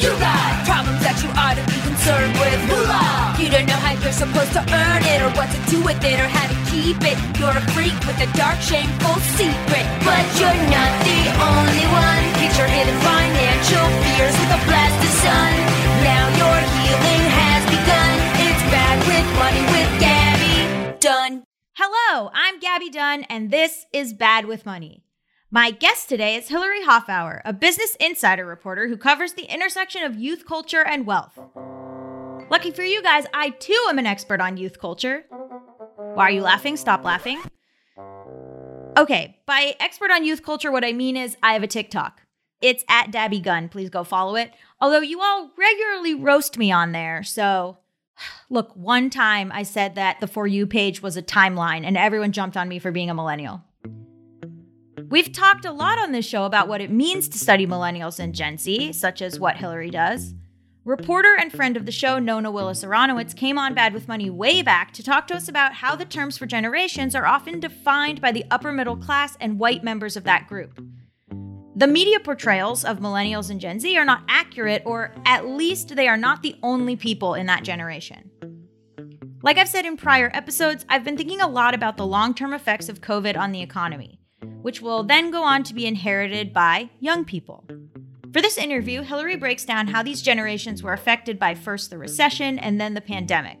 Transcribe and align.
You 0.00 0.08
got 0.16 0.64
problems 0.64 1.04
that 1.04 1.20
you 1.20 1.28
ought 1.36 1.60
to 1.60 1.64
be 1.68 1.76
concerned 1.84 2.32
with. 2.40 2.56
Moolah. 2.72 3.36
You 3.36 3.52
don't 3.52 3.68
know 3.68 3.76
how 3.76 3.92
you're 4.00 4.16
supposed 4.16 4.56
to 4.56 4.64
earn 4.64 5.04
it, 5.04 5.20
or 5.20 5.28
what 5.36 5.52
to 5.52 5.60
do 5.68 5.84
with 5.84 6.00
it, 6.00 6.16
or 6.16 6.24
how 6.24 6.48
to 6.48 6.56
keep 6.72 6.96
it. 7.04 7.20
You're 7.36 7.52
a 7.52 7.60
freak 7.76 7.92
with 8.08 8.16
a 8.16 8.28
dark, 8.32 8.56
shameful 8.64 9.20
secret. 9.36 9.84
But 10.00 10.24
you're 10.40 10.56
not 10.72 10.92
the 11.04 11.20
only 11.36 11.84
one. 11.92 12.24
Get 12.40 12.56
your 12.56 12.70
hidden 12.72 12.96
financial 13.04 13.86
fears 14.00 14.32
with 14.40 14.56
a 14.56 14.60
blast 14.64 14.96
of 15.04 15.12
sun. 15.20 15.52
Now 16.00 16.24
your 16.32 16.58
healing 16.80 17.24
has 17.36 17.62
begun. 17.68 18.14
It's 18.40 18.64
bad 18.72 18.96
with 19.04 19.26
money 19.36 19.64
with 19.68 19.90
Gabby 20.00 20.56
Dunn. 20.96 21.44
Hello, 21.76 22.32
I'm 22.32 22.56
Gabby 22.56 22.88
Dunn, 22.88 23.28
and 23.28 23.50
this 23.50 23.84
is 23.92 24.16
Bad 24.16 24.48
with 24.48 24.64
Money. 24.64 25.04
My 25.52 25.72
guest 25.72 26.08
today 26.08 26.36
is 26.36 26.46
Hillary 26.46 26.84
Hoffower, 26.84 27.40
a 27.44 27.52
Business 27.52 27.96
Insider 27.98 28.46
reporter 28.46 28.86
who 28.86 28.96
covers 28.96 29.32
the 29.32 29.52
intersection 29.52 30.04
of 30.04 30.14
youth 30.14 30.46
culture 30.46 30.86
and 30.86 31.04
wealth. 31.04 31.36
Lucky 32.48 32.70
for 32.70 32.84
you 32.84 33.02
guys, 33.02 33.26
I 33.34 33.50
too 33.50 33.86
am 33.88 33.98
an 33.98 34.06
expert 34.06 34.40
on 34.40 34.56
youth 34.56 34.78
culture. 34.78 35.24
Why 36.14 36.26
are 36.26 36.30
you 36.30 36.42
laughing? 36.42 36.76
Stop 36.76 37.02
laughing. 37.02 37.42
Okay, 38.96 39.40
by 39.44 39.74
expert 39.80 40.12
on 40.12 40.24
youth 40.24 40.44
culture, 40.44 40.70
what 40.70 40.84
I 40.84 40.92
mean 40.92 41.16
is 41.16 41.36
I 41.42 41.54
have 41.54 41.64
a 41.64 41.66
TikTok. 41.66 42.22
It's 42.60 42.84
at 42.88 43.10
Dabby 43.10 43.40
Gun. 43.40 43.68
Please 43.68 43.90
go 43.90 44.04
follow 44.04 44.36
it. 44.36 44.52
Although 44.80 45.00
you 45.00 45.20
all 45.20 45.50
regularly 45.58 46.14
roast 46.14 46.58
me 46.58 46.70
on 46.70 46.92
there, 46.92 47.24
so 47.24 47.78
look, 48.50 48.70
one 48.76 49.10
time 49.10 49.50
I 49.50 49.64
said 49.64 49.96
that 49.96 50.20
the 50.20 50.28
For 50.28 50.46
You 50.46 50.68
page 50.68 51.02
was 51.02 51.16
a 51.16 51.22
timeline 51.22 51.84
and 51.84 51.96
everyone 51.96 52.30
jumped 52.30 52.56
on 52.56 52.68
me 52.68 52.78
for 52.78 52.92
being 52.92 53.10
a 53.10 53.14
millennial. 53.14 53.64
We've 55.10 55.32
talked 55.32 55.64
a 55.64 55.72
lot 55.72 55.98
on 55.98 56.12
this 56.12 56.24
show 56.24 56.44
about 56.44 56.68
what 56.68 56.80
it 56.80 56.88
means 56.88 57.28
to 57.30 57.38
study 57.38 57.66
millennials 57.66 58.20
and 58.20 58.32
Gen 58.32 58.56
Z, 58.58 58.92
such 58.92 59.20
as 59.20 59.40
what 59.40 59.56
Hillary 59.56 59.90
does. 59.90 60.34
Reporter 60.84 61.34
and 61.36 61.50
friend 61.50 61.76
of 61.76 61.84
the 61.84 61.90
show, 61.90 62.20
Nona 62.20 62.48
Willis 62.48 62.84
Aronowitz, 62.84 63.34
came 63.34 63.58
on 63.58 63.74
Bad 63.74 63.92
with 63.92 64.06
Money 64.06 64.30
way 64.30 64.62
back 64.62 64.92
to 64.92 65.02
talk 65.02 65.26
to 65.26 65.34
us 65.34 65.48
about 65.48 65.74
how 65.74 65.96
the 65.96 66.04
terms 66.04 66.38
for 66.38 66.46
generations 66.46 67.16
are 67.16 67.26
often 67.26 67.58
defined 67.58 68.20
by 68.20 68.30
the 68.30 68.44
upper 68.52 68.70
middle 68.70 68.96
class 68.96 69.36
and 69.40 69.58
white 69.58 69.82
members 69.82 70.16
of 70.16 70.22
that 70.22 70.46
group. 70.46 70.80
The 71.74 71.88
media 71.88 72.20
portrayals 72.20 72.84
of 72.84 73.00
millennials 73.00 73.50
and 73.50 73.60
Gen 73.60 73.80
Z 73.80 73.98
are 73.98 74.04
not 74.04 74.22
accurate, 74.28 74.82
or 74.86 75.12
at 75.26 75.44
least 75.44 75.96
they 75.96 76.06
are 76.06 76.16
not 76.16 76.44
the 76.44 76.54
only 76.62 76.94
people 76.94 77.34
in 77.34 77.46
that 77.46 77.64
generation. 77.64 78.30
Like 79.42 79.58
I've 79.58 79.68
said 79.68 79.86
in 79.86 79.96
prior 79.96 80.30
episodes, 80.32 80.86
I've 80.88 81.02
been 81.02 81.16
thinking 81.16 81.40
a 81.40 81.48
lot 81.48 81.74
about 81.74 81.96
the 81.96 82.06
long 82.06 82.32
term 82.32 82.54
effects 82.54 82.88
of 82.88 83.00
COVID 83.00 83.36
on 83.36 83.50
the 83.50 83.60
economy 83.60 84.19
which 84.62 84.80
will 84.82 85.02
then 85.02 85.30
go 85.30 85.42
on 85.42 85.62
to 85.64 85.74
be 85.74 85.86
inherited 85.86 86.52
by 86.52 86.90
young 87.00 87.24
people. 87.24 87.64
For 88.32 88.40
this 88.40 88.58
interview, 88.58 89.02
Hillary 89.02 89.36
breaks 89.36 89.64
down 89.64 89.88
how 89.88 90.02
these 90.02 90.22
generations 90.22 90.82
were 90.82 90.92
affected 90.92 91.38
by 91.38 91.54
first 91.54 91.90
the 91.90 91.98
recession 91.98 92.58
and 92.60 92.80
then 92.80 92.94
the 92.94 93.00
pandemic. 93.00 93.58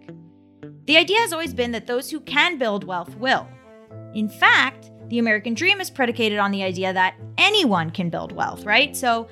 The 0.86 0.96
idea 0.96 1.18
has 1.18 1.32
always 1.32 1.54
been 1.54 1.72
that 1.72 1.86
those 1.86 2.10
who 2.10 2.20
can 2.20 2.56
build 2.56 2.84
wealth 2.84 3.16
will. 3.16 3.48
In 4.14 4.28
fact, 4.28 4.90
the 5.08 5.18
American 5.18 5.54
dream 5.54 5.80
is 5.80 5.90
predicated 5.90 6.38
on 6.38 6.52
the 6.52 6.62
idea 6.62 6.92
that 6.92 7.16
anyone 7.36 7.90
can 7.90 8.10
build 8.10 8.30
wealth, 8.32 8.64
right? 8.64 8.96
So, 8.96 9.28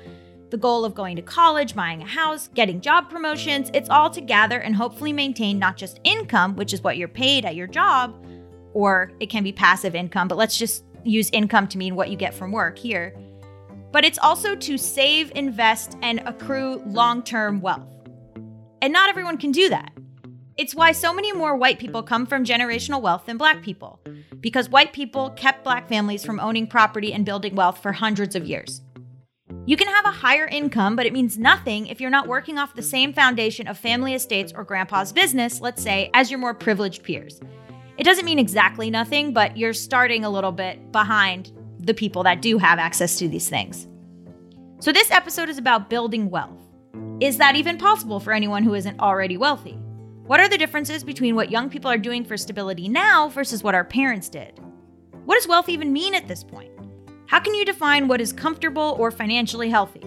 the 0.49 0.57
goal 0.57 0.83
of 0.83 0.95
going 0.95 1.15
to 1.15 1.21
college, 1.21 1.75
buying 1.75 2.01
a 2.01 2.07
house, 2.07 2.49
getting 2.49 2.81
job 2.81 3.09
promotions, 3.09 3.69
it's 3.73 3.89
all 3.89 4.09
to 4.09 4.19
gather 4.19 4.59
and 4.59 4.75
hopefully 4.75 5.13
maintain 5.13 5.59
not 5.59 5.77
just 5.77 5.99
income, 6.03 6.55
which 6.55 6.73
is 6.73 6.81
what 6.81 6.97
you're 6.97 7.07
paid 7.07 7.45
at 7.45 7.55
your 7.55 7.67
job, 7.67 8.25
or 8.73 9.11
it 9.19 9.29
can 9.29 9.43
be 9.43 9.51
passive 9.51 9.95
income, 9.95 10.27
but 10.27 10.37
let's 10.37 10.57
just 10.57 10.83
use 11.09 11.29
income 11.31 11.67
to 11.69 11.77
mean 11.77 11.95
what 11.95 12.09
you 12.09 12.17
get 12.17 12.33
from 12.33 12.51
work 12.51 12.77
here, 12.77 13.15
but 13.91 14.05
it's 14.05 14.19
also 14.19 14.55
to 14.55 14.77
save, 14.77 15.31
invest, 15.35 15.97
and 16.01 16.21
accrue 16.25 16.81
long 16.85 17.23
term 17.23 17.61
wealth. 17.61 17.87
And 18.81 18.93
not 18.93 19.09
everyone 19.09 19.37
can 19.37 19.51
do 19.51 19.69
that. 19.69 19.91
It's 20.57 20.75
why 20.75 20.91
so 20.91 21.13
many 21.13 21.31
more 21.31 21.55
white 21.55 21.79
people 21.79 22.03
come 22.03 22.25
from 22.25 22.43
generational 22.43 23.01
wealth 23.01 23.25
than 23.25 23.37
black 23.37 23.61
people, 23.61 23.99
because 24.41 24.69
white 24.69 24.93
people 24.93 25.29
kept 25.31 25.63
black 25.63 25.87
families 25.87 26.25
from 26.25 26.39
owning 26.39 26.67
property 26.67 27.13
and 27.13 27.25
building 27.25 27.55
wealth 27.55 27.81
for 27.81 27.93
hundreds 27.93 28.35
of 28.35 28.45
years. 28.45 28.81
You 29.65 29.77
can 29.77 29.87
have 29.87 30.05
a 30.05 30.11
higher 30.11 30.47
income, 30.47 30.95
but 30.95 31.05
it 31.05 31.13
means 31.13 31.37
nothing 31.37 31.87
if 31.87 32.01
you're 32.01 32.09
not 32.09 32.27
working 32.27 32.57
off 32.57 32.75
the 32.75 32.81
same 32.81 33.13
foundation 33.13 33.67
of 33.67 33.77
family 33.77 34.13
estates 34.13 34.51
or 34.53 34.63
grandpa's 34.63 35.13
business, 35.13 35.61
let's 35.61 35.81
say, 35.81 36.09
as 36.13 36.29
your 36.29 36.39
more 36.39 36.53
privileged 36.53 37.03
peers. 37.03 37.39
It 37.99 38.05
doesn't 38.05 38.23
mean 38.23 38.39
exactly 38.39 38.89
nothing, 38.89 39.33
but 39.33 39.57
you're 39.57 39.73
starting 39.73 40.23
a 40.23 40.29
little 40.29 40.53
bit 40.53 40.93
behind 40.93 41.51
the 41.79 41.93
people 41.93 42.23
that 42.23 42.41
do 42.41 42.57
have 42.57 42.79
access 42.79 43.19
to 43.19 43.27
these 43.27 43.49
things. 43.49 43.89
So, 44.79 44.93
this 44.93 45.11
episode 45.11 45.49
is 45.49 45.57
about 45.57 45.89
building 45.89 46.29
wealth. 46.29 46.61
Is 47.19 47.37
that 47.39 47.57
even 47.57 47.77
possible 47.77 48.21
for 48.21 48.31
anyone 48.31 48.63
who 48.63 48.73
isn't 48.73 49.01
already 49.01 49.35
wealthy? 49.35 49.77
What 50.27 50.39
are 50.39 50.47
the 50.47 50.57
differences 50.57 51.03
between 51.03 51.35
what 51.35 51.51
young 51.51 51.69
people 51.69 51.91
are 51.91 51.97
doing 51.97 52.23
for 52.23 52.37
stability 52.37 52.87
now 52.87 53.27
versus 53.27 53.63
what 53.63 53.75
our 53.75 53.83
parents 53.83 54.29
did? 54.29 54.57
What 55.25 55.35
does 55.35 55.49
wealth 55.49 55.67
even 55.67 55.91
mean 55.91 56.15
at 56.15 56.29
this 56.29 56.41
point? 56.41 56.71
How 57.27 57.41
can 57.41 57.53
you 57.53 57.65
define 57.65 58.07
what 58.07 58.21
is 58.21 58.31
comfortable 58.31 58.95
or 58.97 59.11
financially 59.11 59.69
healthy? 59.69 59.99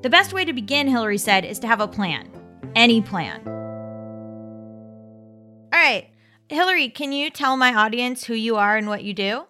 The 0.00 0.08
best 0.08 0.32
way 0.32 0.46
to 0.46 0.54
begin, 0.54 0.88
Hillary 0.88 1.18
said, 1.18 1.44
is 1.44 1.58
to 1.58 1.66
have 1.66 1.80
a 1.82 1.88
plan. 1.88 2.30
Any 2.74 3.02
plan. 3.02 3.42
All 5.70 5.80
right, 5.80 6.08
Hillary, 6.48 6.88
can 6.88 7.12
you 7.12 7.30
tell 7.30 7.56
my 7.56 7.74
audience 7.74 8.24
who 8.24 8.34
you 8.34 8.56
are 8.56 8.76
and 8.76 8.86
what 8.86 9.04
you 9.04 9.14
do? 9.14 9.44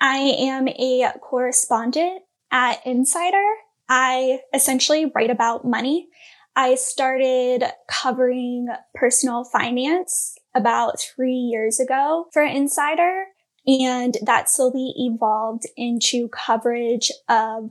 I 0.00 0.16
am 0.16 0.68
a 0.68 1.12
correspondent 1.20 2.22
at 2.50 2.84
Insider. 2.86 3.44
I 3.88 4.40
essentially 4.52 5.10
write 5.14 5.30
about 5.30 5.64
money. 5.64 6.08
I 6.56 6.74
started 6.76 7.64
covering 7.88 8.68
personal 8.94 9.44
finance 9.44 10.36
about 10.54 11.00
three 11.00 11.34
years 11.34 11.80
ago 11.80 12.26
for 12.32 12.42
Insider, 12.42 13.26
and 13.66 14.16
that 14.22 14.50
slowly 14.50 14.92
evolved 14.96 15.64
into 15.76 16.28
coverage 16.28 17.10
of 17.28 17.70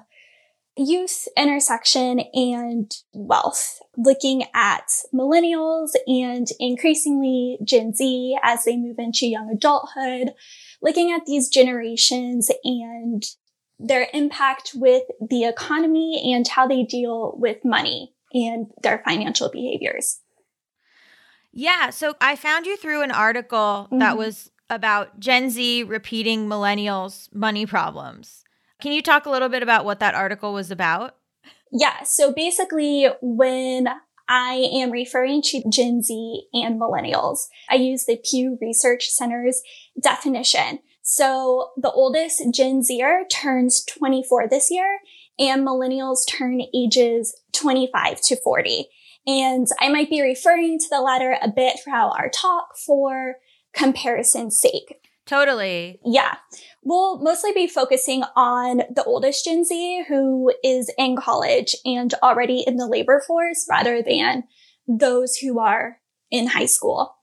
youth 0.75 1.27
intersection 1.37 2.21
and 2.33 2.91
wealth, 3.13 3.79
looking 3.97 4.43
at 4.53 4.87
millennials 5.13 5.91
and 6.07 6.47
increasingly 6.59 7.57
Gen 7.63 7.93
Z 7.93 8.37
as 8.43 8.63
they 8.63 8.75
move 8.77 8.97
into 8.97 9.27
young 9.27 9.49
adulthood, 9.51 10.33
looking 10.81 11.11
at 11.11 11.25
these 11.25 11.49
generations 11.49 12.49
and 12.63 13.23
their 13.79 14.07
impact 14.13 14.71
with 14.73 15.03
the 15.19 15.45
economy 15.45 16.33
and 16.33 16.47
how 16.47 16.67
they 16.67 16.83
deal 16.83 17.35
with 17.37 17.63
money 17.63 18.13
and 18.33 18.67
their 18.81 19.01
financial 19.05 19.49
behaviors. 19.49 20.19
Yeah, 21.51 21.91
so 21.91 22.15
I 22.19 22.35
found 22.35 22.65
you 22.65 22.77
through 22.77 23.03
an 23.03 23.11
article 23.11 23.87
mm-hmm. 23.87 23.99
that 23.99 24.17
was 24.17 24.49
about 24.69 25.19
Gen 25.19 25.51
Z 25.51 25.83
repeating 25.83 26.47
millennials' 26.47 27.33
money 27.33 27.65
problems. 27.67 28.42
Can 28.81 28.91
you 28.91 29.01
talk 29.01 29.25
a 29.25 29.29
little 29.29 29.49
bit 29.49 29.63
about 29.63 29.85
what 29.85 29.99
that 29.99 30.15
article 30.15 30.53
was 30.53 30.71
about? 30.71 31.15
Yeah. 31.71 32.03
So 32.03 32.33
basically, 32.33 33.07
when 33.21 33.87
I 34.27 34.69
am 34.73 34.91
referring 34.91 35.41
to 35.43 35.63
Gen 35.69 36.01
Z 36.01 36.47
and 36.53 36.79
millennials, 36.79 37.47
I 37.69 37.75
use 37.75 38.05
the 38.05 38.19
Pew 38.23 38.57
Research 38.61 39.09
Center's 39.09 39.61
definition. 39.99 40.79
So 41.01 41.71
the 41.75 41.91
oldest 41.91 42.41
Gen 42.53 42.83
Zer 42.83 43.25
turns 43.29 43.83
24 43.85 44.47
this 44.47 44.71
year 44.71 44.99
and 45.37 45.65
millennials 45.65 46.19
turn 46.27 46.61
ages 46.73 47.35
25 47.53 48.21
to 48.21 48.35
40. 48.37 48.87
And 49.25 49.67
I 49.79 49.89
might 49.89 50.09
be 50.09 50.21
referring 50.21 50.79
to 50.79 50.85
the 50.89 51.01
latter 51.01 51.37
a 51.41 51.49
bit 51.49 51.77
throughout 51.83 52.17
our 52.17 52.29
talk 52.29 52.77
for 52.77 53.35
comparison's 53.73 54.59
sake. 54.59 55.02
Totally. 55.25 55.99
Yeah. 56.05 56.35
We'll 56.83 57.19
mostly 57.19 57.53
be 57.53 57.67
focusing 57.67 58.23
on 58.35 58.81
the 58.93 59.03
oldest 59.05 59.45
Gen 59.45 59.63
Z 59.63 60.05
who 60.07 60.53
is 60.63 60.91
in 60.97 61.15
college 61.15 61.75
and 61.85 62.13
already 62.21 62.63
in 62.65 62.75
the 62.75 62.87
labor 62.87 63.21
force 63.25 63.65
rather 63.69 64.01
than 64.01 64.43
those 64.87 65.37
who 65.37 65.59
are 65.59 65.99
in 66.29 66.47
high 66.47 66.65
school. 66.65 67.15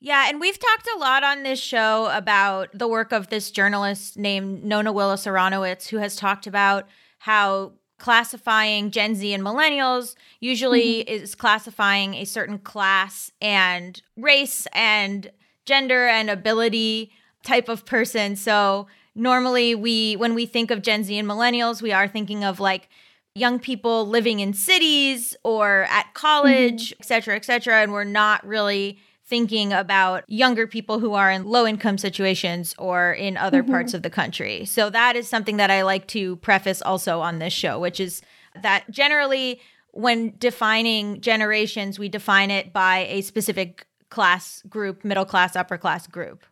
Yeah, 0.00 0.28
and 0.28 0.40
we've 0.40 0.58
talked 0.58 0.88
a 0.94 0.98
lot 0.98 1.24
on 1.24 1.42
this 1.42 1.58
show 1.58 2.10
about 2.14 2.68
the 2.74 2.86
work 2.86 3.12
of 3.12 3.28
this 3.28 3.50
journalist 3.50 4.18
named 4.18 4.62
Nona 4.62 4.92
Willis 4.92 5.24
Aronowitz, 5.24 5.88
who 5.88 5.96
has 5.96 6.14
talked 6.14 6.46
about 6.46 6.86
how 7.20 7.72
classifying 7.98 8.90
Gen 8.90 9.14
Z 9.14 9.32
and 9.32 9.42
millennials 9.42 10.14
usually 10.38 11.02
mm-hmm. 11.02 11.24
is 11.24 11.34
classifying 11.34 12.14
a 12.14 12.26
certain 12.26 12.58
class 12.58 13.30
and 13.40 14.02
race 14.16 14.66
and 14.74 15.30
gender 15.64 16.06
and 16.06 16.28
ability 16.28 17.10
type 17.46 17.68
of 17.68 17.86
person. 17.86 18.36
So 18.36 18.86
normally 19.14 19.74
we 19.74 20.14
when 20.16 20.34
we 20.34 20.44
think 20.46 20.70
of 20.70 20.82
Gen 20.82 21.04
Z 21.04 21.16
and 21.16 21.28
millennials, 21.28 21.80
we 21.80 21.92
are 21.92 22.08
thinking 22.08 22.44
of 22.44 22.60
like 22.60 22.88
young 23.34 23.58
people 23.58 24.06
living 24.06 24.40
in 24.40 24.52
cities 24.52 25.36
or 25.42 25.86
at 25.90 26.12
college, 26.14 26.90
mm-hmm. 26.90 27.02
et 27.02 27.06
cetera, 27.06 27.36
et 27.36 27.44
cetera. 27.44 27.82
And 27.82 27.92
we're 27.92 28.04
not 28.04 28.46
really 28.46 28.98
thinking 29.24 29.72
about 29.72 30.24
younger 30.28 30.66
people 30.66 30.98
who 31.00 31.14
are 31.14 31.30
in 31.30 31.44
low 31.44 31.66
income 31.66 31.98
situations 31.98 32.74
or 32.78 33.12
in 33.12 33.36
other 33.36 33.62
mm-hmm. 33.62 33.72
parts 33.72 33.94
of 33.94 34.02
the 34.02 34.10
country. 34.10 34.64
So 34.64 34.88
that 34.90 35.16
is 35.16 35.28
something 35.28 35.56
that 35.56 35.70
I 35.70 35.82
like 35.82 36.06
to 36.08 36.36
preface 36.36 36.80
also 36.80 37.20
on 37.20 37.38
this 37.38 37.52
show, 37.52 37.78
which 37.78 38.00
is 38.00 38.22
that 38.62 38.84
generally 38.90 39.60
when 39.92 40.34
defining 40.38 41.20
generations, 41.20 41.98
we 41.98 42.08
define 42.08 42.50
it 42.50 42.72
by 42.72 43.06
a 43.10 43.20
specific 43.22 43.86
class 44.10 44.62
group, 44.68 45.04
middle 45.04 45.24
class, 45.24 45.56
upper 45.56 45.76
class 45.76 46.06
group. 46.06 46.44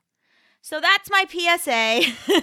So 0.65 0.81
that's 0.81 1.11
my 1.11 1.27
PSA. 1.29 2.11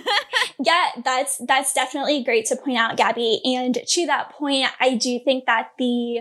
yeah, 0.63 0.89
that's 1.03 1.41
that's 1.47 1.73
definitely 1.73 2.23
great 2.23 2.45
to 2.45 2.55
point 2.55 2.77
out, 2.77 2.95
Gabby. 2.95 3.41
And 3.43 3.79
to 3.83 4.05
that 4.05 4.29
point, 4.29 4.67
I 4.79 4.93
do 4.93 5.19
think 5.25 5.47
that 5.47 5.71
the 5.79 6.19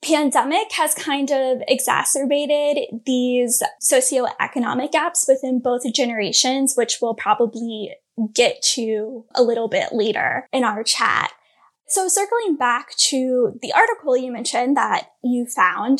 pandemic 0.00 0.70
has 0.74 0.94
kind 0.94 1.32
of 1.32 1.60
exacerbated 1.66 3.00
these 3.04 3.60
socioeconomic 3.82 4.92
gaps 4.92 5.24
within 5.26 5.58
both 5.58 5.82
generations, 5.92 6.74
which 6.76 6.98
we'll 7.02 7.14
probably 7.14 7.96
get 8.32 8.62
to 8.74 9.24
a 9.34 9.42
little 9.42 9.66
bit 9.66 9.88
later 9.90 10.48
in 10.52 10.62
our 10.62 10.84
chat. 10.84 11.32
So 11.88 12.06
circling 12.06 12.54
back 12.54 12.94
to 13.08 13.58
the 13.60 13.72
article 13.72 14.16
you 14.16 14.30
mentioned 14.30 14.76
that 14.76 15.08
you 15.24 15.46
found, 15.46 15.98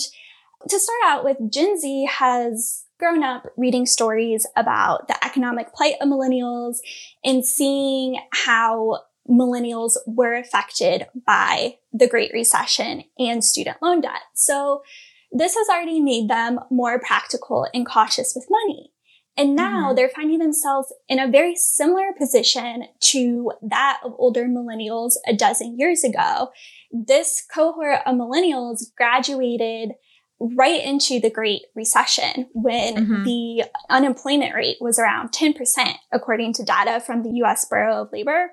to 0.68 0.78
start 0.78 0.98
out 1.06 1.24
with, 1.24 1.38
Gen 1.52 1.76
Z 1.76 2.08
has 2.08 2.84
grown 2.98 3.22
up 3.22 3.46
reading 3.56 3.86
stories 3.86 4.46
about 4.56 5.08
the 5.08 5.24
economic 5.24 5.72
plight 5.72 5.94
of 6.00 6.08
millennials 6.08 6.78
and 7.24 7.44
seeing 7.44 8.18
how 8.32 9.00
millennials 9.28 9.92
were 10.06 10.34
affected 10.34 11.06
by 11.26 11.76
the 11.92 12.08
Great 12.08 12.32
Recession 12.32 13.04
and 13.18 13.44
student 13.44 13.76
loan 13.82 14.00
debt. 14.00 14.22
So 14.34 14.82
this 15.30 15.54
has 15.54 15.68
already 15.68 16.00
made 16.00 16.28
them 16.28 16.60
more 16.70 16.98
practical 16.98 17.66
and 17.74 17.86
cautious 17.86 18.32
with 18.34 18.46
money. 18.50 18.92
And 19.36 19.54
now 19.54 19.86
mm-hmm. 19.86 19.96
they're 19.96 20.08
finding 20.08 20.38
themselves 20.38 20.92
in 21.08 21.20
a 21.20 21.30
very 21.30 21.54
similar 21.54 22.12
position 22.18 22.86
to 23.00 23.52
that 23.62 24.00
of 24.04 24.14
older 24.18 24.46
millennials 24.46 25.12
a 25.28 25.36
dozen 25.36 25.78
years 25.78 26.02
ago. 26.02 26.50
This 26.90 27.44
cohort 27.54 28.00
of 28.04 28.16
millennials 28.16 28.86
graduated 28.96 29.92
right 30.40 30.82
into 30.84 31.20
the 31.20 31.30
Great 31.30 31.62
Recession 31.74 32.48
when 32.52 32.94
mm-hmm. 32.96 33.24
the 33.24 33.64
unemployment 33.90 34.54
rate 34.54 34.76
was 34.80 34.98
around 34.98 35.32
10%, 35.32 35.94
according 36.12 36.52
to 36.54 36.64
data 36.64 37.00
from 37.00 37.22
the 37.22 37.30
US 37.42 37.64
Bureau 37.64 38.02
of 38.02 38.12
Labor. 38.12 38.50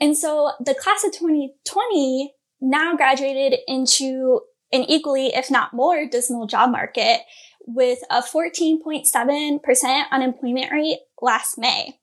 And 0.00 0.16
so 0.16 0.52
the 0.60 0.74
class 0.74 1.04
of 1.04 1.12
2020 1.12 2.34
now 2.60 2.96
graduated 2.96 3.58
into 3.66 4.40
an 4.72 4.82
equally, 4.82 5.28
if 5.28 5.50
not 5.50 5.74
more, 5.74 6.06
dismal 6.06 6.46
job 6.46 6.70
market 6.70 7.20
with 7.66 7.98
a 8.10 8.22
14.7% 8.22 10.04
unemployment 10.10 10.72
rate 10.72 10.98
last 11.20 11.58
May. 11.58 11.98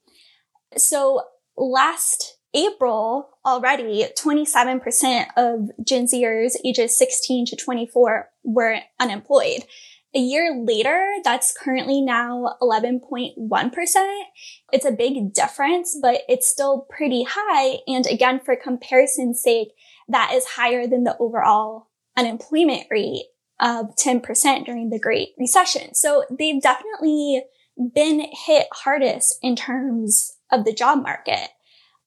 So 0.78 1.22
last 1.58 2.35
April 2.56 3.30
already, 3.46 4.06
27% 4.18 5.26
of 5.36 5.70
Gen 5.86 6.08
Zers 6.08 6.54
ages 6.64 6.98
16 6.98 7.46
to 7.48 7.56
24 7.56 8.30
were 8.44 8.80
unemployed. 9.00 9.66
A 10.16 10.20
year 10.20 10.56
later, 10.64 11.16
that's 11.26 11.56
currently 11.56 12.00
now 12.00 12.56
11.1%. 12.62 14.22
It's 14.72 14.86
a 14.86 14.92
big 14.92 15.34
difference, 15.34 16.00
but 16.02 16.22
it's 16.30 16.48
still 16.48 16.88
pretty 16.90 17.26
high. 17.28 17.80
And 17.86 18.08
again, 18.08 18.40
for 18.40 18.56
comparison's 18.56 19.44
sake, 19.44 19.74
that 20.08 20.32
is 20.34 20.46
higher 20.46 20.88
than 20.88 21.04
the 21.04 21.18
overall 21.20 21.90
unemployment 22.16 22.88
rate 22.90 23.26
of 23.60 23.96
10% 23.98 24.66
during 24.66 24.90
the 24.90 25.00
Great 25.00 25.30
Recession. 25.38 25.94
So 25.94 26.24
they've 26.30 26.62
definitely 26.62 27.44
been 27.94 28.26
hit 28.32 28.68
hardest 28.72 29.38
in 29.42 29.58
terms 29.58 30.38
of 30.50 30.64
the 30.64 30.74
job 30.74 31.04
market. 31.04 31.50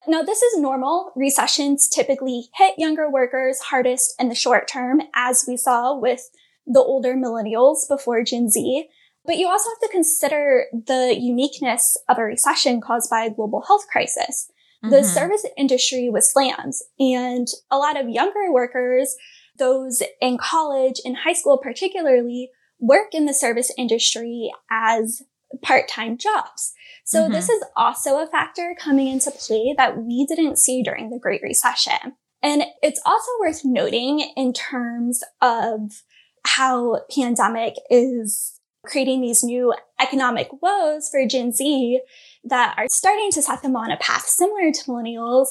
Now, 0.09 0.23
this 0.23 0.41
is 0.41 0.59
normal. 0.59 1.13
Recessions 1.15 1.87
typically 1.87 2.49
hit 2.57 2.79
younger 2.79 3.11
workers 3.11 3.61
hardest 3.61 4.15
in 4.19 4.31
the 4.31 4.35
short 4.35 4.67
term, 4.67 5.03
as 5.15 5.45
we 5.47 5.57
saw 5.57 5.97
with 5.97 6.31
the 6.67 6.81
older 6.81 7.15
millennials 7.15 7.87
before 7.89 8.25
Gen 8.25 8.49
Z. 8.49 8.89
But 9.27 9.37
you 9.37 9.47
also 9.47 9.69
have 9.69 9.81
to 9.81 9.93
consider 9.93 10.65
the 10.73 11.15
uniqueness 11.19 11.97
of 12.09 12.17
a 12.17 12.23
recession 12.23 12.81
caused 12.81 13.11
by 13.11 13.25
a 13.25 13.31
global 13.31 13.63
health 13.67 13.87
crisis. 13.93 14.51
Mm-hmm. 14.83 14.95
The 14.95 15.05
service 15.05 15.45
industry 15.59 16.09
was 16.09 16.33
slammed 16.33 16.75
and 16.99 17.47
a 17.71 17.77
lot 17.77 18.01
of 18.01 18.09
younger 18.09 18.51
workers 18.51 19.15
those 19.59 20.03
in 20.21 20.39
college 20.39 21.01
and 21.05 21.17
high 21.19 21.33
school 21.33 21.59
particularly 21.59 22.51
work 22.79 23.09
in 23.13 23.27
the 23.27 23.35
service 23.35 23.73
industry 23.77 24.51
as 24.71 25.23
part-time 25.63 26.19
jobs. 26.19 26.73
So 27.05 27.23
mm-hmm. 27.23 27.33
this 27.33 27.49
is 27.49 27.63
also 27.77 28.19
a 28.19 28.27
factor 28.27 28.75
coming 28.79 29.09
into 29.09 29.31
play 29.31 29.75
that 29.77 29.97
we 29.99 30.27
didn't 30.27 30.59
see 30.59 30.83
during 30.83 31.11
the 31.11 31.19
Great 31.19 31.43
Recession. 31.43 32.17
And 32.43 32.65
it's 32.83 33.01
also 33.05 33.31
worth 33.41 33.63
noting 33.65 34.31
in 34.37 34.53
terms 34.53 35.23
of 35.41 36.03
how 36.45 37.01
pandemic 37.15 37.75
is 37.91 38.61
creating 38.85 39.21
these 39.21 39.43
new 39.43 39.75
economic 40.01 40.49
woes 40.63 41.09
for 41.09 41.27
Gen 41.27 41.53
Z 41.53 42.01
that 42.45 42.75
are 42.79 42.87
starting 42.89 43.31
to 43.33 43.43
set 43.43 43.63
them 43.63 43.77
on 43.77 43.91
a 43.91 43.97
path 43.97 44.27
similar 44.27 44.73
to 44.73 44.85
millennials 44.85 45.49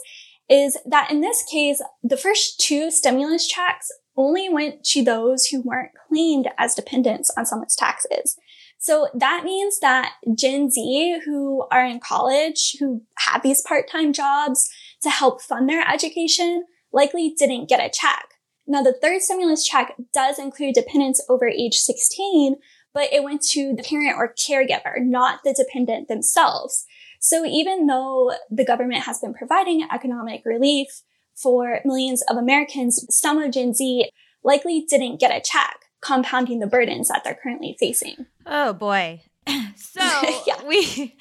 is 0.50 0.78
that 0.86 1.12
in 1.12 1.22
this 1.22 1.44
case, 1.52 1.82
the 2.04 2.18
first 2.18 2.60
two 2.60 2.90
stimulus 2.90 3.48
checks 3.48 3.92
only 4.16 4.50
went 4.50 4.84
to 4.84 5.04
those 5.04 5.46
who 5.46 5.62
weren't 5.62 5.92
claimed 6.08 6.48
as 6.58 6.74
dependents 6.74 7.32
on 7.38 7.46
someone's 7.46 7.76
taxes. 7.76 8.38
So 8.78 9.08
that 9.14 9.44
means 9.44 9.80
that 9.80 10.14
Gen 10.36 10.70
Z 10.70 11.22
who 11.26 11.66
are 11.72 11.86
in 11.86 12.00
college, 12.00 12.78
who 12.80 13.02
have 13.18 13.42
these 13.42 13.62
part-time 13.62 14.14
jobs 14.14 14.70
to 15.02 15.10
help 15.10 15.42
fund 15.42 15.68
their 15.68 15.86
education, 15.88 16.66
likely 16.94 17.34
didn't 17.38 17.70
get 17.70 17.80
a 17.80 17.90
check. 17.90 18.36
Now 18.68 18.84
the 18.84 18.98
third 19.02 19.22
stimulus 19.22 19.66
check 19.66 19.96
does 20.14 20.38
include 20.38 20.76
dependents 20.76 21.24
over 21.30 21.48
age 21.48 21.76
16, 21.76 22.58
but 22.94 23.12
it 23.14 23.24
went 23.24 23.42
to 23.50 23.74
the 23.76 23.84
parent 23.84 24.16
or 24.18 24.34
caregiver, 24.34 25.00
not 25.00 25.40
the 25.44 25.54
dependent 25.54 26.08
themselves. 26.08 26.86
So 27.20 27.46
even 27.46 27.88
though 27.88 28.34
the 28.50 28.66
government 28.66 29.04
has 29.04 29.20
been 29.20 29.34
providing 29.34 29.88
economic 29.92 30.44
relief 30.46 31.02
for 31.36 31.80
millions 31.86 32.24
of 32.30 32.38
Americans, 32.38 33.06
some 33.10 33.38
of 33.38 33.52
Gen 33.52 33.74
Z 33.74 34.10
likely 34.44 34.86
didn't 34.88 35.20
get 35.20 35.36
a 35.36 35.42
check, 35.42 35.78
compounding 36.02 36.60
the 36.60 36.68
burdens 36.68 37.08
that 37.10 37.24
they're 37.24 37.38
currently 37.42 37.76
facing. 37.80 38.26
Oh 38.46 38.74
boy. 38.74 39.22
So 39.80 40.02
yeah. 40.48 40.64
we 40.66 41.16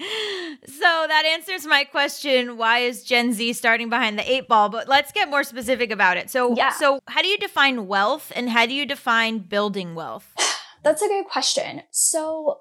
so 0.67 0.81
that 0.81 1.25
answers 1.27 1.67
my 1.67 1.85
question 1.85 2.57
why 2.57 2.79
is 2.79 3.05
Gen 3.05 3.33
Z 3.33 3.53
starting 3.53 3.89
behind 3.89 4.19
the 4.19 4.31
eight 4.31 4.49
ball 4.49 4.69
but 4.69 4.89
let's 4.89 5.13
get 5.13 5.29
more 5.29 5.45
specific 5.45 5.91
about 5.91 6.17
it. 6.17 6.31
So 6.31 6.55
yeah. 6.57 6.71
so 6.71 7.01
how 7.07 7.23
do 7.23 7.29
you 7.29 7.39
define 7.39 7.87
wealth 7.87 8.33
and 8.35 8.51
how 8.51 8.67
do 8.67 8.75
you 8.75 8.87
define 8.87 9.39
building 9.39 9.95
wealth? 9.95 10.33
That's 10.83 11.03
a 11.03 11.09
good 11.09 11.27
question. 11.27 11.83
So 11.91 12.61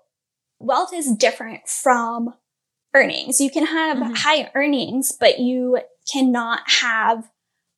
wealth 0.59 0.93
is 0.93 1.11
different 1.15 1.67
from 1.67 2.33
earnings. 2.93 3.41
You 3.41 3.51
can 3.51 3.65
have 3.65 3.97
mm-hmm. 3.97 4.13
high 4.15 4.51
earnings, 4.55 5.11
but 5.19 5.39
you 5.39 5.79
cannot 6.11 6.61
have 6.81 7.29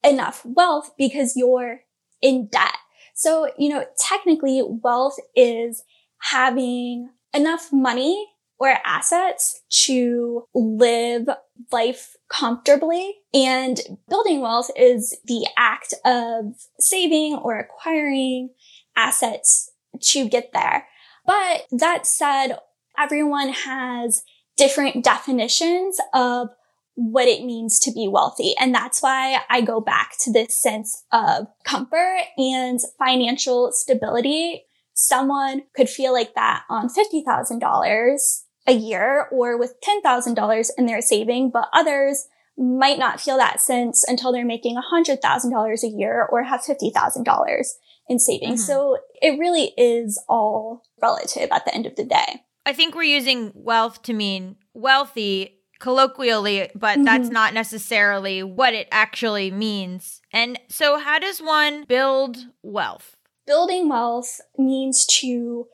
enough 0.04 0.46
wealth 0.46 0.92
because 0.98 1.36
you're 1.36 1.82
in 2.22 2.48
debt. 2.48 2.76
So, 3.18 3.50
you 3.58 3.70
know, 3.70 3.84
technically 3.98 4.62
wealth 4.64 5.18
is 5.36 5.84
having 6.20 7.10
enough 7.34 7.74
money 7.74 8.28
or 8.60 8.78
assets 8.86 9.62
to 9.86 10.46
live 10.54 11.28
life 11.72 12.16
comfortably. 12.30 13.16
And 13.34 13.80
building 14.08 14.42
wealth 14.42 14.70
is 14.76 15.18
the 15.26 15.48
act 15.58 15.96
of 16.06 16.54
saving 16.80 17.36
or 17.36 17.58
acquiring 17.58 18.52
assets 18.96 19.72
to 20.00 20.30
get 20.30 20.52
there. 20.54 20.88
But 21.26 21.66
that 21.72 22.06
said, 22.06 22.60
everyone 23.00 23.50
has 23.50 24.24
different 24.58 25.04
definitions 25.04 25.98
of 26.14 26.50
what 27.00 27.28
it 27.28 27.46
means 27.46 27.78
to 27.78 27.92
be 27.92 28.08
wealthy. 28.08 28.56
And 28.60 28.74
that's 28.74 29.04
why 29.04 29.42
I 29.52 29.62
go 29.62 29.80
back 29.80 30.14
to 30.22 30.34
this 30.34 30.60
sense 30.60 31.04
of 31.12 31.46
comfort 31.64 32.22
and 32.38 32.80
financial 32.98 33.72
stability. 33.72 34.64
Someone 34.96 35.62
could 35.76 35.90
feel 35.90 36.12
like 36.12 36.34
that 36.34 36.64
on 36.72 36.90
$50,000 36.90 38.18
a 38.66 38.74
year 38.74 39.28
or 39.32 39.60
with 39.60 39.76
$10,000 39.88 40.70
in 40.76 40.88
their 40.88 41.02
saving, 41.02 41.52
but 41.52 41.70
others 41.72 42.28
might 42.58 42.98
not 42.98 43.22
feel 43.22 43.38
that 43.38 43.62
sense 43.62 44.04
until 44.08 44.34
they're 44.34 44.44
making 44.44 44.76
$100,000 44.76 45.84
a 45.84 45.88
year 45.88 46.28
or 46.32 46.44
have 46.46 46.64
$50,000 46.64 47.64
in 48.10 48.18
savings. 48.18 48.62
Mm-hmm. 48.62 48.72
So 48.72 48.98
it 49.22 49.38
really 49.38 49.72
is 49.78 50.20
all 50.28 50.82
relative 51.00 51.50
at 51.52 51.64
the 51.66 51.76
end 51.76 51.86
of 51.86 51.96
the 51.96 52.06
day. 52.06 52.42
I 52.66 52.74
think 52.74 52.96
we're 52.96 53.04
using 53.04 53.52
wealth 53.54 54.02
to 54.02 54.14
mean 54.14 54.56
wealthy 54.74 55.57
colloquially, 55.80 56.70
but 56.76 56.96
mm-hmm. 56.96 57.04
that's 57.04 57.30
not 57.30 57.54
necessarily 57.54 58.44
what 58.44 58.74
it 58.74 58.88
actually 58.92 59.52
means. 59.52 60.22
And 60.32 60.60
so, 60.70 61.00
how 61.00 61.20
does 61.20 61.40
one 61.40 61.86
build 61.86 62.38
wealth? 62.62 63.16
Building 63.46 63.88
wealth 63.88 64.42
means 64.58 65.06
to 65.22 65.68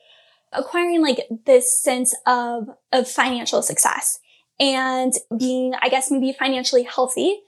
acquiring 0.52 1.02
like 1.02 1.26
this 1.46 1.80
sense 1.80 2.14
of, 2.26 2.68
of 2.92 3.08
financial 3.08 3.62
success 3.62 4.20
and 4.60 5.12
being, 5.36 5.74
I 5.80 5.88
guess, 5.88 6.10
maybe 6.10 6.32
financially 6.32 6.84
healthy 6.84 7.40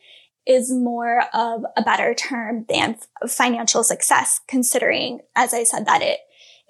is 0.46 0.72
more 0.72 1.24
of 1.32 1.64
a 1.76 1.82
better 1.82 2.14
term 2.14 2.64
than 2.68 2.96
financial 3.28 3.82
success, 3.84 4.40
considering, 4.48 5.20
as 5.34 5.52
I 5.52 5.64
said, 5.64 5.86
that 5.86 6.02
it 6.02 6.20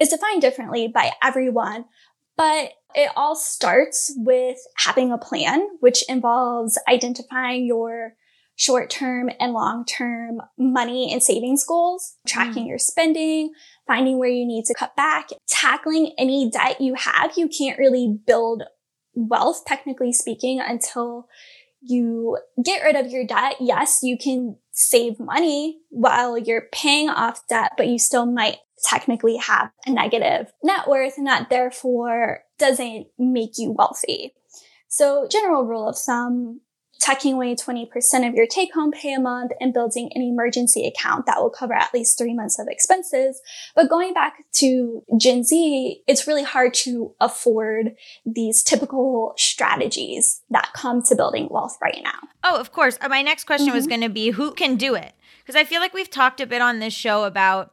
is 0.00 0.08
defined 0.08 0.40
differently 0.40 0.88
by 0.88 1.12
everyone. 1.22 1.86
But 2.36 2.72
it 2.94 3.10
all 3.16 3.34
starts 3.34 4.12
with 4.16 4.58
having 4.76 5.12
a 5.12 5.18
plan, 5.18 5.68
which 5.80 6.04
involves 6.08 6.78
identifying 6.88 7.66
your 7.66 8.14
short 8.56 8.88
term 8.88 9.30
and 9.38 9.52
long 9.52 9.84
term 9.84 10.40
money 10.58 11.12
and 11.12 11.22
savings 11.22 11.64
goals, 11.64 12.16
tracking 12.26 12.64
mm. 12.64 12.68
your 12.68 12.78
spending, 12.78 13.52
finding 13.86 14.18
where 14.18 14.30
you 14.30 14.46
need 14.46 14.64
to 14.64 14.74
cut 14.74 14.96
back, 14.96 15.28
tackling 15.46 16.12
any 16.18 16.50
debt 16.50 16.80
you 16.80 16.94
have. 16.94 17.32
You 17.36 17.48
can't 17.48 17.78
really 17.78 18.18
build 18.26 18.62
wealth, 19.14 19.64
technically 19.66 20.12
speaking, 20.12 20.60
until 20.60 21.28
you 21.80 22.38
get 22.62 22.82
rid 22.82 22.96
of 22.96 23.10
your 23.10 23.26
debt. 23.26 23.56
Yes, 23.60 24.00
you 24.02 24.16
can 24.18 24.56
save 24.76 25.18
money 25.18 25.78
while 25.88 26.36
you're 26.36 26.68
paying 26.70 27.08
off 27.08 27.46
debt, 27.48 27.72
but 27.78 27.88
you 27.88 27.98
still 27.98 28.26
might 28.26 28.58
technically 28.84 29.36
have 29.38 29.70
a 29.86 29.90
negative 29.90 30.52
net 30.62 30.86
worth 30.86 31.16
and 31.16 31.26
that 31.26 31.48
therefore 31.48 32.40
doesn't 32.58 33.06
make 33.18 33.52
you 33.56 33.72
wealthy. 33.72 34.34
So 34.88 35.26
general 35.30 35.64
rule 35.64 35.88
of 35.88 35.98
thumb, 35.98 36.60
tucking 37.00 37.34
away 37.34 37.54
20% 37.54 37.86
of 38.28 38.34
your 38.34 38.46
take 38.46 38.72
home 38.74 38.90
pay 38.90 39.12
a 39.12 39.20
month 39.20 39.52
and 39.60 39.72
building 39.72 40.10
an 40.14 40.22
emergency 40.22 40.86
account 40.86 41.26
that 41.26 41.40
will 41.40 41.50
cover 41.50 41.74
at 41.74 41.92
least 41.92 42.18
three 42.18 42.34
months 42.34 42.58
of 42.58 42.68
expenses. 42.68 43.40
But 43.74 43.88
going 43.88 44.14
back 44.14 44.44
to 44.54 45.04
Gen 45.18 45.44
Z, 45.44 46.02
it's 46.06 46.26
really 46.26 46.44
hard 46.44 46.74
to 46.74 47.14
afford 47.20 47.96
these 48.24 48.62
typical 48.62 49.34
strategies 49.36 50.42
that 50.50 50.72
come 50.74 51.02
to 51.02 51.14
building 51.14 51.48
wealth 51.50 51.76
right 51.82 52.00
now. 52.02 52.18
Oh, 52.44 52.58
of 52.58 52.72
course. 52.72 52.98
Uh, 53.00 53.08
my 53.08 53.22
next 53.22 53.44
question 53.44 53.68
mm-hmm. 53.68 53.76
was 53.76 53.86
going 53.86 54.00
to 54.00 54.08
be 54.08 54.30
who 54.30 54.52
can 54.52 54.76
do 54.76 54.94
it? 54.94 55.12
Because 55.40 55.56
I 55.56 55.64
feel 55.64 55.80
like 55.80 55.94
we've 55.94 56.10
talked 56.10 56.40
a 56.40 56.46
bit 56.46 56.62
on 56.62 56.78
this 56.78 56.94
show 56.94 57.24
about 57.24 57.72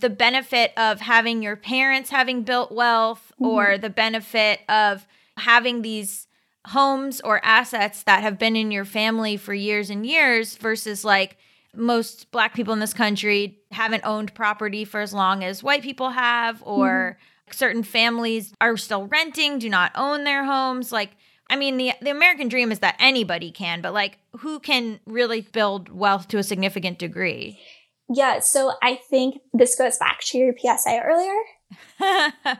the 0.00 0.10
benefit 0.10 0.72
of 0.76 1.00
having 1.00 1.42
your 1.42 1.56
parents 1.56 2.10
having 2.10 2.42
built 2.42 2.70
wealth 2.70 3.32
mm-hmm. 3.34 3.46
or 3.46 3.78
the 3.78 3.90
benefit 3.90 4.60
of 4.68 5.06
having 5.36 5.82
these 5.82 6.25
homes 6.66 7.20
or 7.20 7.44
assets 7.44 8.02
that 8.04 8.22
have 8.22 8.38
been 8.38 8.56
in 8.56 8.70
your 8.70 8.84
family 8.84 9.36
for 9.36 9.54
years 9.54 9.90
and 9.90 10.04
years 10.04 10.56
versus 10.56 11.04
like 11.04 11.36
most 11.74 12.30
black 12.30 12.54
people 12.54 12.72
in 12.72 12.80
this 12.80 12.94
country 12.94 13.58
haven't 13.70 14.04
owned 14.04 14.34
property 14.34 14.84
for 14.84 15.00
as 15.00 15.12
long 15.12 15.44
as 15.44 15.62
white 15.62 15.82
people 15.82 16.10
have 16.10 16.62
or 16.64 17.18
mm-hmm. 17.18 17.52
certain 17.52 17.82
families 17.82 18.52
are 18.60 18.76
still 18.76 19.06
renting 19.06 19.58
do 19.58 19.68
not 19.68 19.92
own 19.94 20.24
their 20.24 20.44
homes 20.44 20.90
like 20.90 21.10
I 21.48 21.56
mean, 21.56 21.76
the 21.76 21.92
the 22.02 22.10
American 22.10 22.48
dream 22.48 22.72
is 22.72 22.80
that 22.80 22.96
anybody 22.98 23.50
can, 23.50 23.80
but 23.80 23.94
like, 23.94 24.18
who 24.38 24.58
can 24.58 25.00
really 25.06 25.42
build 25.42 25.88
wealth 25.88 26.28
to 26.28 26.38
a 26.38 26.42
significant 26.42 26.98
degree? 26.98 27.60
Yeah, 28.08 28.40
so 28.40 28.72
I 28.82 28.96
think 28.96 29.40
this 29.52 29.76
goes 29.76 29.96
back 29.98 30.20
to 30.26 30.38
your 30.38 30.54
PSA 30.56 31.00
earlier 31.04 32.58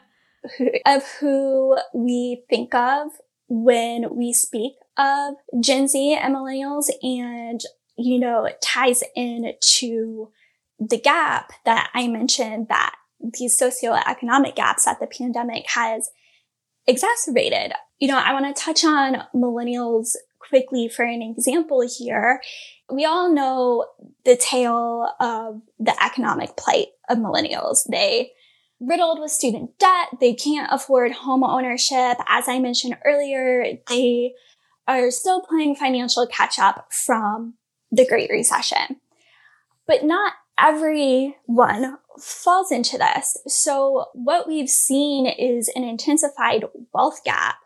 of 0.86 1.04
who 1.20 1.76
we 1.94 2.44
think 2.48 2.74
of 2.74 3.10
when 3.48 4.14
we 4.14 4.32
speak 4.32 4.72
of 4.98 5.34
Gen 5.60 5.88
Z 5.88 6.14
and 6.14 6.34
millennials 6.34 6.86
and, 7.02 7.60
you 7.96 8.18
know, 8.18 8.44
it 8.44 8.60
ties 8.62 9.02
in 9.14 9.52
to 9.60 10.30
the 10.78 10.98
gap 10.98 11.52
that 11.64 11.90
I 11.94 12.08
mentioned 12.08 12.68
that 12.68 12.94
these 13.20 13.58
socioeconomic 13.58 14.56
gaps 14.56 14.84
that 14.84 15.00
the 15.00 15.06
pandemic 15.06 15.64
has 15.68 16.10
exacerbated. 16.86 17.72
You 17.98 18.08
know, 18.08 18.18
I 18.18 18.32
want 18.32 18.54
to 18.54 18.62
touch 18.62 18.84
on 18.84 19.22
millennials 19.34 20.16
quickly 20.38 20.88
for 20.88 21.04
an 21.04 21.22
example 21.22 21.82
here. 21.98 22.40
We 22.90 23.04
all 23.04 23.32
know 23.32 23.86
the 24.24 24.36
tale 24.36 25.08
of 25.18 25.62
the 25.78 25.94
economic 26.04 26.56
plight 26.56 26.88
of 27.08 27.18
millennials. 27.18 27.86
They 27.90 28.32
riddled 28.80 29.20
with 29.20 29.30
student 29.30 29.78
debt. 29.78 30.08
They 30.20 30.34
can't 30.34 30.68
afford 30.72 31.12
home 31.12 31.44
ownership. 31.44 32.18
As 32.28 32.48
I 32.48 32.58
mentioned 32.58 32.96
earlier, 33.04 33.78
they 33.88 34.34
are 34.86 35.10
still 35.10 35.40
playing 35.40 35.76
financial 35.76 36.26
catch 36.26 36.58
up 36.58 36.92
from 36.92 37.54
the 37.90 38.06
Great 38.06 38.30
Recession. 38.30 39.00
But 39.86 40.04
not 40.04 40.34
everyone 40.58 41.98
falls 42.18 42.72
into 42.72 42.98
this. 42.98 43.36
So 43.46 44.06
what 44.14 44.48
we've 44.48 44.68
seen 44.68 45.26
is 45.26 45.70
an 45.74 45.84
intensified 45.84 46.64
wealth 46.92 47.22
gap 47.24 47.56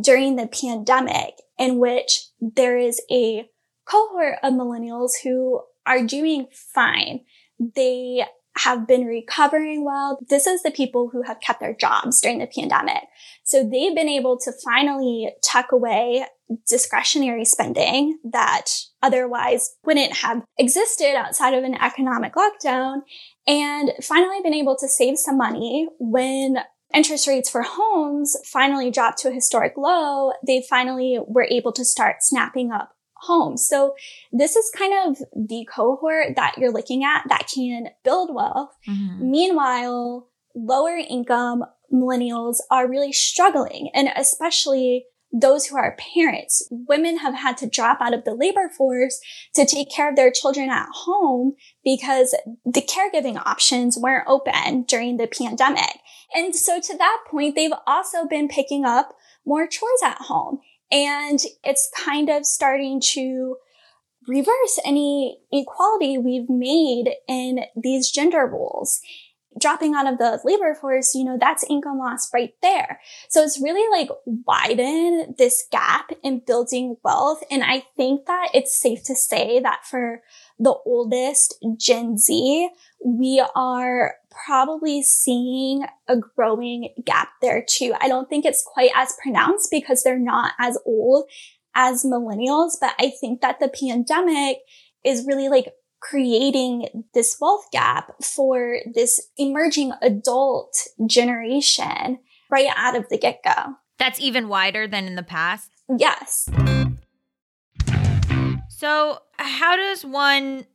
during 0.00 0.36
the 0.36 0.46
pandemic 0.46 1.34
in 1.58 1.78
which 1.78 2.26
there 2.40 2.76
is 2.76 3.00
a 3.10 3.48
cohort 3.84 4.38
of 4.42 4.52
millennials 4.52 5.12
who 5.22 5.62
are 5.86 6.04
doing 6.04 6.48
fine. 6.52 7.20
They 7.58 8.24
have 8.56 8.86
been 8.86 9.04
recovering 9.04 9.84
well. 9.84 10.18
This 10.28 10.46
is 10.46 10.62
the 10.62 10.70
people 10.70 11.10
who 11.12 11.22
have 11.22 11.40
kept 11.40 11.60
their 11.60 11.74
jobs 11.74 12.20
during 12.20 12.38
the 12.38 12.46
pandemic. 12.46 13.02
So 13.44 13.62
they've 13.62 13.94
been 13.94 14.08
able 14.08 14.38
to 14.38 14.52
finally 14.64 15.30
tuck 15.44 15.72
away 15.72 16.24
discretionary 16.68 17.44
spending 17.44 18.18
that 18.24 18.66
otherwise 19.02 19.76
wouldn't 19.84 20.14
have 20.18 20.42
existed 20.58 21.16
outside 21.16 21.54
of 21.54 21.64
an 21.64 21.74
economic 21.74 22.34
lockdown 22.34 23.00
and 23.46 23.92
finally 24.02 24.40
been 24.42 24.54
able 24.54 24.76
to 24.76 24.88
save 24.88 25.18
some 25.18 25.36
money 25.36 25.88
when 25.98 26.58
interest 26.94 27.26
rates 27.26 27.50
for 27.50 27.62
homes 27.62 28.36
finally 28.44 28.90
dropped 28.90 29.18
to 29.18 29.28
a 29.28 29.32
historic 29.32 29.76
low. 29.76 30.32
They 30.46 30.64
finally 30.68 31.18
were 31.26 31.46
able 31.50 31.72
to 31.72 31.84
start 31.84 32.16
snapping 32.20 32.70
up 32.70 32.95
home. 33.20 33.56
So 33.56 33.94
this 34.32 34.56
is 34.56 34.70
kind 34.76 34.94
of 35.06 35.18
the 35.34 35.66
cohort 35.72 36.36
that 36.36 36.58
you're 36.58 36.72
looking 36.72 37.04
at 37.04 37.24
that 37.28 37.50
can 37.52 37.88
build 38.04 38.34
wealth. 38.34 38.70
Mm-hmm. 38.88 39.30
Meanwhile, 39.30 40.28
lower 40.54 40.96
income 40.96 41.64
millennials 41.92 42.56
are 42.70 42.88
really 42.88 43.12
struggling 43.12 43.90
and 43.94 44.08
especially 44.16 45.06
those 45.32 45.66
who 45.66 45.76
are 45.76 45.96
parents. 46.14 46.66
Women 46.70 47.18
have 47.18 47.34
had 47.34 47.56
to 47.58 47.68
drop 47.68 47.98
out 48.00 48.14
of 48.14 48.24
the 48.24 48.34
labor 48.34 48.68
force 48.68 49.20
to 49.54 49.66
take 49.66 49.90
care 49.90 50.08
of 50.08 50.16
their 50.16 50.30
children 50.30 50.70
at 50.70 50.88
home 50.92 51.54
because 51.84 52.34
the 52.64 52.80
caregiving 52.80 53.40
options 53.44 53.98
weren't 53.98 54.28
open 54.28 54.84
during 54.84 55.16
the 55.16 55.26
pandemic. 55.26 56.00
And 56.34 56.54
so 56.54 56.80
to 56.80 56.96
that 56.96 57.18
point, 57.28 57.54
they've 57.54 57.72
also 57.86 58.26
been 58.26 58.48
picking 58.48 58.84
up 58.84 59.16
more 59.44 59.66
chores 59.66 60.00
at 60.04 60.18
home. 60.22 60.60
And 60.90 61.40
it's 61.64 61.90
kind 62.04 62.28
of 62.28 62.46
starting 62.46 63.00
to 63.12 63.56
reverse 64.28 64.78
any 64.84 65.38
equality 65.52 66.18
we've 66.18 66.48
made 66.48 67.14
in 67.28 67.60
these 67.76 68.10
gender 68.10 68.46
roles. 68.46 69.00
Dropping 69.58 69.94
out 69.94 70.06
of 70.06 70.18
the 70.18 70.38
labor 70.44 70.74
force, 70.74 71.14
you 71.14 71.24
know, 71.24 71.38
that's 71.40 71.64
income 71.70 71.98
loss 71.98 72.28
right 72.34 72.52
there. 72.60 73.00
So 73.30 73.42
it's 73.42 73.58
really 73.58 73.88
like 73.90 74.10
widen 74.26 75.34
this 75.38 75.64
gap 75.72 76.10
in 76.22 76.42
building 76.46 76.96
wealth. 77.02 77.42
And 77.50 77.64
I 77.64 77.84
think 77.96 78.26
that 78.26 78.50
it's 78.52 78.78
safe 78.78 79.02
to 79.04 79.14
say 79.14 79.58
that 79.60 79.86
for 79.86 80.20
the 80.58 80.74
oldest 80.84 81.54
Gen 81.78 82.18
Z, 82.18 82.68
we 83.02 83.42
are 83.54 84.16
probably 84.44 85.02
seeing 85.02 85.84
a 86.08 86.16
growing 86.16 86.90
gap 87.04 87.30
there 87.40 87.64
too. 87.66 87.94
I 88.00 88.08
don't 88.08 88.28
think 88.28 88.44
it's 88.44 88.64
quite 88.64 88.90
as 88.94 89.14
pronounced 89.22 89.70
because 89.70 90.02
they're 90.02 90.18
not 90.18 90.52
as 90.58 90.78
old 90.84 91.28
as 91.74 92.04
millennials, 92.04 92.72
but 92.80 92.94
I 92.98 93.12
think 93.20 93.40
that 93.40 93.60
the 93.60 93.68
pandemic 93.68 94.58
is 95.04 95.26
really 95.26 95.48
like 95.48 95.72
creating 96.00 97.04
this 97.14 97.36
wealth 97.40 97.66
gap 97.72 98.12
for 98.22 98.78
this 98.94 99.20
emerging 99.36 99.92
adult 100.02 100.76
generation 101.06 102.18
right 102.50 102.68
out 102.76 102.96
of 102.96 103.08
the 103.08 103.18
get 103.18 103.42
go. 103.42 103.74
That's 103.98 104.20
even 104.20 104.48
wider 104.48 104.86
than 104.86 105.06
in 105.06 105.16
the 105.16 105.22
past? 105.22 105.70
Yes. 105.96 106.48
So, 108.68 109.18
how 109.38 109.76
does 109.76 110.04
one 110.04 110.66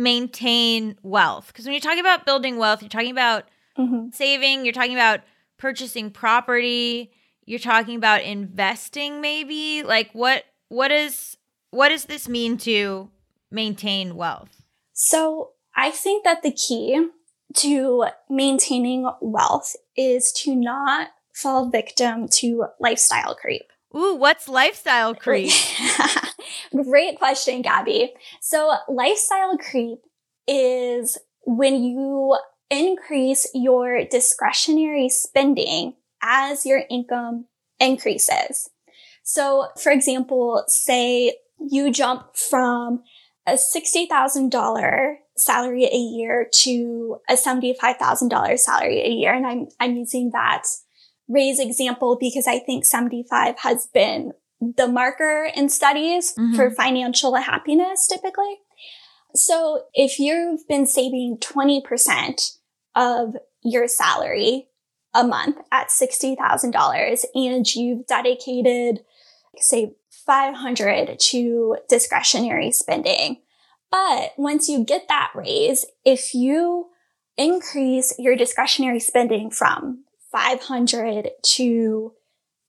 maintain 0.00 0.96
wealth? 1.02 1.48
Because 1.48 1.64
when 1.64 1.74
you're 1.74 1.80
talking 1.80 2.00
about 2.00 2.26
building 2.26 2.56
wealth, 2.56 2.82
you're 2.82 2.88
talking 2.88 3.10
about 3.10 3.44
mm-hmm. 3.78 4.10
saving, 4.12 4.64
you're 4.64 4.72
talking 4.72 4.94
about 4.94 5.20
purchasing 5.58 6.10
property, 6.10 7.12
you're 7.44 7.58
talking 7.58 7.96
about 7.96 8.22
investing 8.22 9.20
maybe? 9.20 9.82
Like 9.82 10.10
what 10.12 10.44
what 10.68 10.90
is 10.90 11.36
what 11.70 11.90
does 11.90 12.06
this 12.06 12.28
mean 12.28 12.56
to 12.58 13.10
maintain 13.50 14.16
wealth? 14.16 14.62
So, 14.92 15.52
I 15.74 15.90
think 15.90 16.24
that 16.24 16.42
the 16.42 16.52
key 16.52 17.08
to 17.56 18.06
maintaining 18.28 19.10
wealth 19.20 19.74
is 19.96 20.32
to 20.32 20.54
not 20.54 21.08
fall 21.32 21.70
victim 21.70 22.28
to 22.28 22.66
lifestyle 22.78 23.34
creep. 23.34 23.69
Ooh, 23.94 24.14
what's 24.14 24.48
lifestyle 24.48 25.14
creep? 25.14 25.52
Great 26.84 27.18
question, 27.18 27.62
Gabby. 27.62 28.12
So 28.40 28.74
lifestyle 28.88 29.58
creep 29.58 29.98
is 30.46 31.18
when 31.44 31.82
you 31.82 32.36
increase 32.70 33.48
your 33.52 34.04
discretionary 34.04 35.08
spending 35.08 35.94
as 36.22 36.64
your 36.64 36.82
income 36.88 37.46
increases. 37.80 38.70
So 39.22 39.68
for 39.80 39.90
example, 39.90 40.64
say 40.68 41.34
you 41.58 41.90
jump 41.90 42.36
from 42.36 43.02
a 43.46 43.52
$60,000 43.54 45.14
salary 45.36 45.84
a 45.86 45.96
year 45.96 46.48
to 46.52 47.16
a 47.28 47.34
$75,000 47.34 48.58
salary 48.58 49.00
a 49.02 49.08
year. 49.08 49.34
And 49.34 49.46
I'm, 49.46 49.68
I'm 49.80 49.96
using 49.96 50.30
that 50.32 50.64
raise 51.30 51.58
example 51.58 52.16
because 52.20 52.46
I 52.46 52.58
think 52.58 52.84
75 52.84 53.58
has 53.60 53.86
been 53.86 54.32
the 54.60 54.88
marker 54.88 55.48
in 55.54 55.68
studies 55.68 56.34
mm-hmm. 56.34 56.54
for 56.54 56.70
financial 56.70 57.34
happiness 57.36 58.06
typically. 58.06 58.58
So 59.34 59.84
if 59.94 60.18
you've 60.18 60.66
been 60.68 60.86
saving 60.86 61.38
20% 61.40 62.58
of 62.96 63.36
your 63.62 63.86
salary 63.86 64.68
a 65.14 65.24
month 65.24 65.58
at 65.72 65.88
$60,000 65.88 67.24
and 67.34 67.74
you've 67.74 68.06
dedicated, 68.06 69.00
say, 69.56 69.94
500 70.26 71.18
to 71.18 71.76
discretionary 71.88 72.70
spending. 72.70 73.38
But 73.90 74.32
once 74.36 74.68
you 74.68 74.84
get 74.84 75.08
that 75.08 75.30
raise, 75.34 75.84
if 76.04 76.34
you 76.34 76.90
increase 77.36 78.14
your 78.18 78.36
discretionary 78.36 79.00
spending 79.00 79.50
from 79.50 80.04
500 80.32 81.30
to 81.42 82.12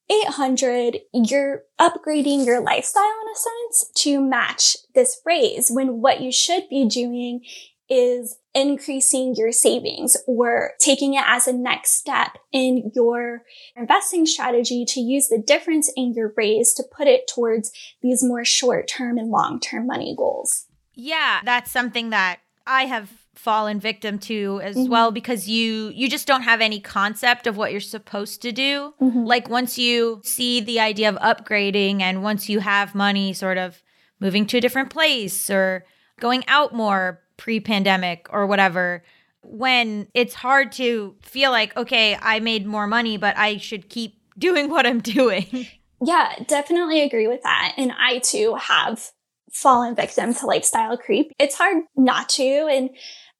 800, 0.09 0.99
you're 1.13 1.63
upgrading 1.79 2.45
your 2.45 2.61
lifestyle 2.61 3.03
in 3.03 3.31
a 3.31 3.35
sense 3.35 3.91
to 3.95 4.21
match 4.21 4.77
this 4.93 5.21
raise 5.25 5.69
when 5.69 6.01
what 6.01 6.21
you 6.21 6.31
should 6.31 6.67
be 6.69 6.85
doing 6.85 7.41
is 7.89 8.37
increasing 8.53 9.35
your 9.35 9.51
savings 9.51 10.15
or 10.25 10.71
taking 10.79 11.13
it 11.13 11.23
as 11.27 11.47
a 11.47 11.53
next 11.53 11.91
step 11.91 12.37
in 12.51 12.91
your 12.95 13.43
investing 13.75 14.25
strategy 14.25 14.85
to 14.85 15.01
use 15.01 15.27
the 15.27 15.37
difference 15.37 15.91
in 15.97 16.13
your 16.13 16.33
raise 16.37 16.73
to 16.73 16.83
put 16.83 17.07
it 17.07 17.27
towards 17.27 17.71
these 18.01 18.23
more 18.23 18.45
short 18.45 18.87
term 18.87 19.17
and 19.17 19.29
long 19.29 19.59
term 19.59 19.87
money 19.87 20.15
goals. 20.17 20.67
Yeah, 20.93 21.41
that's 21.43 21.71
something 21.71 22.11
that 22.11 22.39
I 22.65 22.85
have 22.85 23.11
fallen 23.41 23.79
victim 23.79 24.19
to 24.19 24.61
as 24.63 24.75
mm-hmm. 24.75 24.91
well 24.91 25.11
because 25.11 25.49
you 25.49 25.91
you 25.95 26.07
just 26.07 26.27
don't 26.27 26.43
have 26.43 26.61
any 26.61 26.79
concept 26.79 27.47
of 27.47 27.57
what 27.57 27.71
you're 27.71 27.81
supposed 27.81 28.39
to 28.43 28.51
do. 28.51 28.93
Mm-hmm. 29.01 29.23
Like 29.23 29.49
once 29.49 29.79
you 29.79 30.21
see 30.23 30.61
the 30.61 30.79
idea 30.79 31.09
of 31.09 31.15
upgrading 31.15 32.01
and 32.01 32.21
once 32.21 32.49
you 32.49 32.59
have 32.59 32.93
money 32.93 33.33
sort 33.33 33.57
of 33.57 33.81
moving 34.19 34.45
to 34.45 34.57
a 34.57 34.61
different 34.61 34.91
place 34.91 35.49
or 35.49 35.85
going 36.19 36.43
out 36.47 36.75
more 36.75 37.19
pre 37.37 37.59
pandemic 37.59 38.27
or 38.29 38.45
whatever, 38.45 39.03
when 39.41 40.07
it's 40.13 40.35
hard 40.35 40.71
to 40.73 41.15
feel 41.23 41.49
like, 41.49 41.75
okay, 41.75 42.15
I 42.21 42.39
made 42.41 42.67
more 42.67 42.85
money, 42.85 43.17
but 43.17 43.35
I 43.37 43.57
should 43.57 43.89
keep 43.89 44.19
doing 44.37 44.69
what 44.69 44.85
I'm 44.85 44.99
doing. 44.99 45.67
Yeah, 46.03 46.33
definitely 46.47 47.01
agree 47.01 47.27
with 47.27 47.41
that. 47.41 47.73
And 47.77 47.91
I 47.91 48.19
too 48.19 48.55
have 48.55 49.11
fallen 49.51 49.95
victim 49.95 50.33
to 50.33 50.45
lifestyle 50.45 50.97
creep. 50.97 51.31
It's 51.37 51.55
hard 51.55 51.83
not 51.95 52.29
to. 52.29 52.43
And 52.43 52.89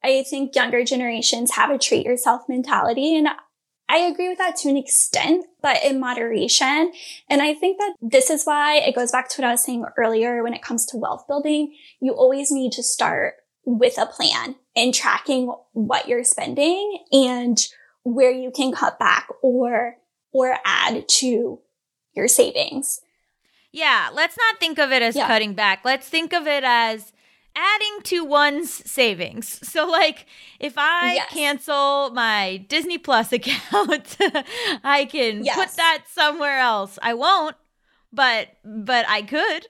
I 0.03 0.23
think 0.23 0.55
younger 0.55 0.83
generations 0.83 1.51
have 1.51 1.69
a 1.69 1.77
treat 1.77 2.05
yourself 2.05 2.43
mentality. 2.49 3.15
And 3.15 3.27
I 3.87 3.97
agree 3.97 4.29
with 4.29 4.37
that 4.37 4.55
to 4.57 4.69
an 4.69 4.77
extent, 4.77 5.45
but 5.61 5.83
in 5.83 5.99
moderation. 5.99 6.93
And 7.29 7.41
I 7.41 7.53
think 7.53 7.77
that 7.77 7.95
this 8.01 8.29
is 8.29 8.45
why 8.45 8.77
it 8.77 8.95
goes 8.95 9.11
back 9.11 9.29
to 9.29 9.41
what 9.41 9.47
I 9.47 9.51
was 9.51 9.63
saying 9.63 9.85
earlier 9.97 10.43
when 10.43 10.53
it 10.53 10.61
comes 10.61 10.85
to 10.87 10.97
wealth 10.97 11.25
building. 11.27 11.75
You 11.99 12.13
always 12.13 12.51
need 12.51 12.71
to 12.73 12.83
start 12.83 13.35
with 13.65 13.97
a 13.97 14.05
plan 14.05 14.55
and 14.75 14.93
tracking 14.93 15.53
what 15.73 16.07
you're 16.07 16.23
spending 16.23 17.03
and 17.11 17.57
where 18.03 18.31
you 18.31 18.49
can 18.49 18.71
cut 18.71 18.97
back 18.97 19.27
or 19.41 19.97
or 20.31 20.57
add 20.63 21.07
to 21.07 21.59
your 22.13 22.27
savings. 22.27 23.01
Yeah, 23.71 24.09
let's 24.13 24.37
not 24.37 24.59
think 24.59 24.79
of 24.79 24.91
it 24.91 25.01
as 25.01 25.15
yeah. 25.15 25.27
cutting 25.27 25.53
back. 25.53 25.81
Let's 25.83 26.07
think 26.07 26.33
of 26.33 26.47
it 26.47 26.63
as 26.63 27.11
adding 27.55 28.01
to 28.03 28.23
one's 28.23 28.71
savings. 28.89 29.67
So 29.67 29.87
like 29.87 30.25
if 30.59 30.73
I 30.77 31.15
yes. 31.15 31.29
cancel 31.31 32.11
my 32.11 32.65
Disney 32.67 32.97
Plus 32.97 33.31
account, 33.33 34.17
I 34.83 35.05
can 35.05 35.43
yes. 35.43 35.55
put 35.55 35.75
that 35.77 36.03
somewhere 36.07 36.59
else. 36.59 36.97
I 37.01 37.13
won't, 37.13 37.55
but 38.11 38.49
but 38.63 39.05
I 39.07 39.21
could. 39.21 39.67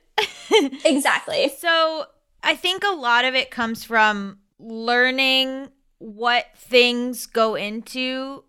exactly. 0.85 1.51
So 1.57 2.05
I 2.43 2.55
think 2.55 2.83
a 2.83 2.95
lot 2.95 3.25
of 3.25 3.35
it 3.35 3.51
comes 3.51 3.83
from 3.83 4.39
learning 4.59 5.69
what 5.99 6.47
things 6.55 7.25
go 7.25 7.55
into 7.55 8.43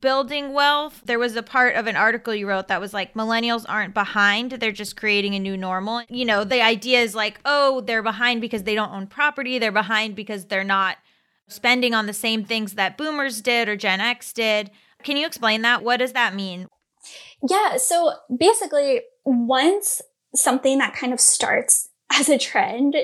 building 0.00 0.52
wealth. 0.52 1.02
There 1.04 1.18
was 1.18 1.36
a 1.36 1.42
part 1.42 1.76
of 1.76 1.86
an 1.86 1.96
article 1.96 2.34
you 2.34 2.48
wrote 2.48 2.68
that 2.68 2.80
was 2.80 2.94
like 2.94 3.14
millennials 3.14 3.64
aren't 3.68 3.94
behind, 3.94 4.52
they're 4.52 4.72
just 4.72 4.96
creating 4.96 5.34
a 5.34 5.38
new 5.38 5.56
normal. 5.56 6.02
You 6.08 6.24
know, 6.24 6.44
the 6.44 6.62
idea 6.62 7.00
is 7.00 7.14
like, 7.14 7.40
oh, 7.44 7.80
they're 7.80 8.02
behind 8.02 8.40
because 8.40 8.62
they 8.62 8.74
don't 8.74 8.92
own 8.92 9.06
property, 9.06 9.58
they're 9.58 9.72
behind 9.72 10.16
because 10.16 10.46
they're 10.46 10.64
not 10.64 10.98
spending 11.48 11.94
on 11.94 12.06
the 12.06 12.12
same 12.12 12.44
things 12.44 12.74
that 12.74 12.96
boomers 12.96 13.40
did 13.40 13.68
or 13.68 13.76
Gen 13.76 14.00
X 14.00 14.32
did. 14.32 14.70
Can 15.02 15.16
you 15.16 15.26
explain 15.26 15.62
that? 15.62 15.82
What 15.82 15.98
does 15.98 16.12
that 16.12 16.34
mean? 16.34 16.68
Yeah, 17.48 17.76
so 17.76 18.12
basically, 18.36 19.02
once 19.24 20.02
something 20.34 20.78
that 20.78 20.94
kind 20.94 21.12
of 21.12 21.20
starts 21.20 21.88
as 22.12 22.28
a 22.28 22.38
trend 22.38 22.94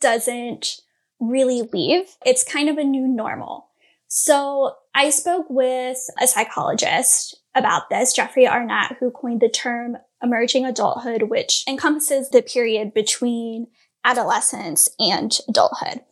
doesn't 0.00 0.80
really 1.20 1.62
leave. 1.72 2.16
It's 2.26 2.44
kind 2.44 2.68
of 2.68 2.76
a 2.76 2.84
new 2.84 3.06
normal. 3.06 3.68
So 4.14 4.74
I 4.94 5.08
spoke 5.08 5.46
with 5.48 5.96
a 6.20 6.26
psychologist 6.26 7.34
about 7.54 7.88
this, 7.88 8.12
Jeffrey 8.12 8.46
Arnett, 8.46 8.98
who 9.00 9.10
coined 9.10 9.40
the 9.40 9.48
term 9.48 9.96
emerging 10.22 10.66
adulthood, 10.66 11.30
which 11.30 11.64
encompasses 11.66 12.28
the 12.28 12.42
period 12.42 12.92
between 12.92 13.68
adolescence 14.04 14.90
and 14.98 15.34
adulthood. 15.48 16.02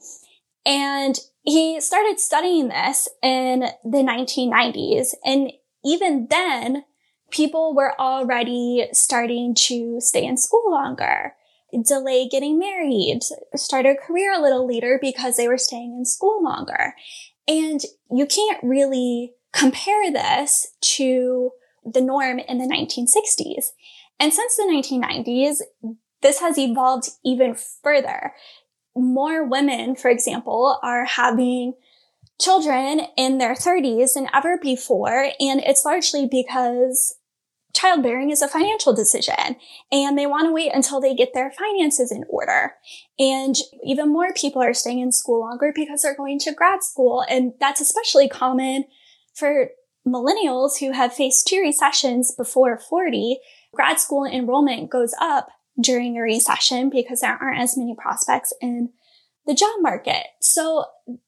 And 0.65 1.19
he 1.43 1.79
started 1.83 2.19
studying 2.19 2.69
this 2.69 3.07
in 3.23 3.67
the 3.85 3.99
1990s. 3.99 5.09
And 5.23 5.53
even 5.85 6.29
then, 6.31 6.85
people 7.31 7.75
were 7.75 8.01
already 8.01 8.89
starting 8.95 9.55
to 9.67 10.01
stay 10.01 10.25
in 10.25 10.39
school 10.39 10.71
longer 10.71 11.35
delay 11.85 12.29
getting 12.29 12.59
married, 12.59 13.21
start 13.55 13.87
a 13.87 13.95
career 13.95 14.33
a 14.33 14.41
little 14.41 14.67
later 14.67 14.99
because 15.01 15.37
they 15.37 15.49
were 15.49 15.59
staying 15.59 15.95
in 15.97 16.05
school 16.05 16.43
longer. 16.43 16.95
And 17.49 17.81
you 18.11 18.27
can't 18.27 18.63
really 18.63 19.33
compare 19.53 20.11
this 20.13 20.69
to 20.81 21.51
the 21.85 22.01
norm 22.01 22.39
in 22.39 22.59
the 22.59 22.67
1960s. 22.67 23.67
And 24.19 24.33
since 24.33 24.57
the 24.57 24.65
1990s, 24.65 25.57
this 26.23 26.41
has 26.41 26.59
evolved 26.59 27.09
even 27.25 27.55
further. 27.83 28.35
More 28.95 29.47
women, 29.47 29.97
for 29.97 30.11
example, 30.11 30.79
are 30.83 31.05
having 31.05 31.75
children 32.41 33.03
in 33.17 33.39
their 33.39 33.55
30s 33.55 34.15
than 34.15 34.29
ever 34.35 34.59
before. 34.59 35.31
And 35.41 35.61
it's 35.61 35.85
largely 35.85 36.29
because 36.31 37.17
childbearing 37.73 38.31
is 38.31 38.43
a 38.43 38.49
financial 38.49 38.93
decision 38.93 39.57
and 39.93 40.19
they 40.19 40.27
want 40.27 40.47
to 40.47 40.53
wait 40.53 40.73
until 40.75 41.01
they 41.01 41.15
get 41.15 41.35
their 41.35 41.51
finances 41.53 42.11
in 42.11 42.25
order. 42.29 42.75
And 43.19 43.57
even 43.85 44.13
more 44.13 44.33
people 44.35 44.63
are 44.63 44.75
staying 44.75 45.01
in 45.01 45.13
school 45.13 45.41
longer 45.41 45.73
because 45.75 46.03
they're 46.03 46.17
going 46.17 46.39
to 46.41 46.55
grad 46.55 46.83
school. 46.83 47.25
And 47.29 47.53
that's 47.61 47.81
especially 47.81 48.29
common 48.29 48.85
for 49.35 49.71
millennials 50.07 50.81
who 50.81 50.93
have 50.93 51.13
faced 51.13 51.47
two 51.47 51.61
recessions 51.61 52.35
before 52.35 52.79
40. 52.79 53.39
Grad 53.75 54.01
school 54.01 54.25
enrollment 54.25 54.91
goes 54.91 55.15
up 55.21 55.49
during 55.81 56.17
a 56.17 56.23
recession 56.23 56.91
because 56.91 57.21
there 57.21 57.39
aren't 57.41 57.61
as 57.61 57.77
many 57.77 57.95
prospects 57.95 58.53
in 58.61 58.91
the 59.47 59.55
job 59.55 59.77
market. 59.81 60.27
So 60.41 60.85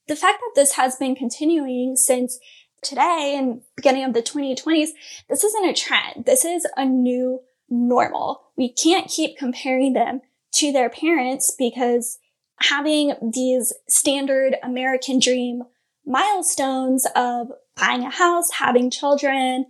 the 0.08 0.16
fact 0.16 0.38
that 0.40 0.52
this 0.54 0.72
has 0.72 0.96
been 0.96 1.14
continuing 1.14 1.96
since 1.96 2.38
today 2.82 3.34
and 3.38 3.62
beginning 3.76 4.04
of 4.04 4.12
the 4.12 4.22
2020s, 4.22 4.88
this 5.28 5.44
isn't 5.44 5.68
a 5.68 5.74
trend. 5.74 6.24
This 6.26 6.44
is 6.44 6.66
a 6.76 6.84
new 6.84 7.40
normal. 7.68 8.42
We 8.56 8.72
can't 8.72 9.08
keep 9.08 9.38
comparing 9.38 9.92
them 9.92 10.20
to 10.56 10.72
their 10.72 10.90
parents 10.90 11.54
because 11.56 12.18
having 12.60 13.14
these 13.32 13.72
standard 13.88 14.56
American 14.62 15.18
dream 15.18 15.62
milestones 16.04 17.06
of 17.16 17.48
buying 17.76 18.02
a 18.02 18.10
house, 18.10 18.50
having 18.58 18.90
children, 18.90 19.66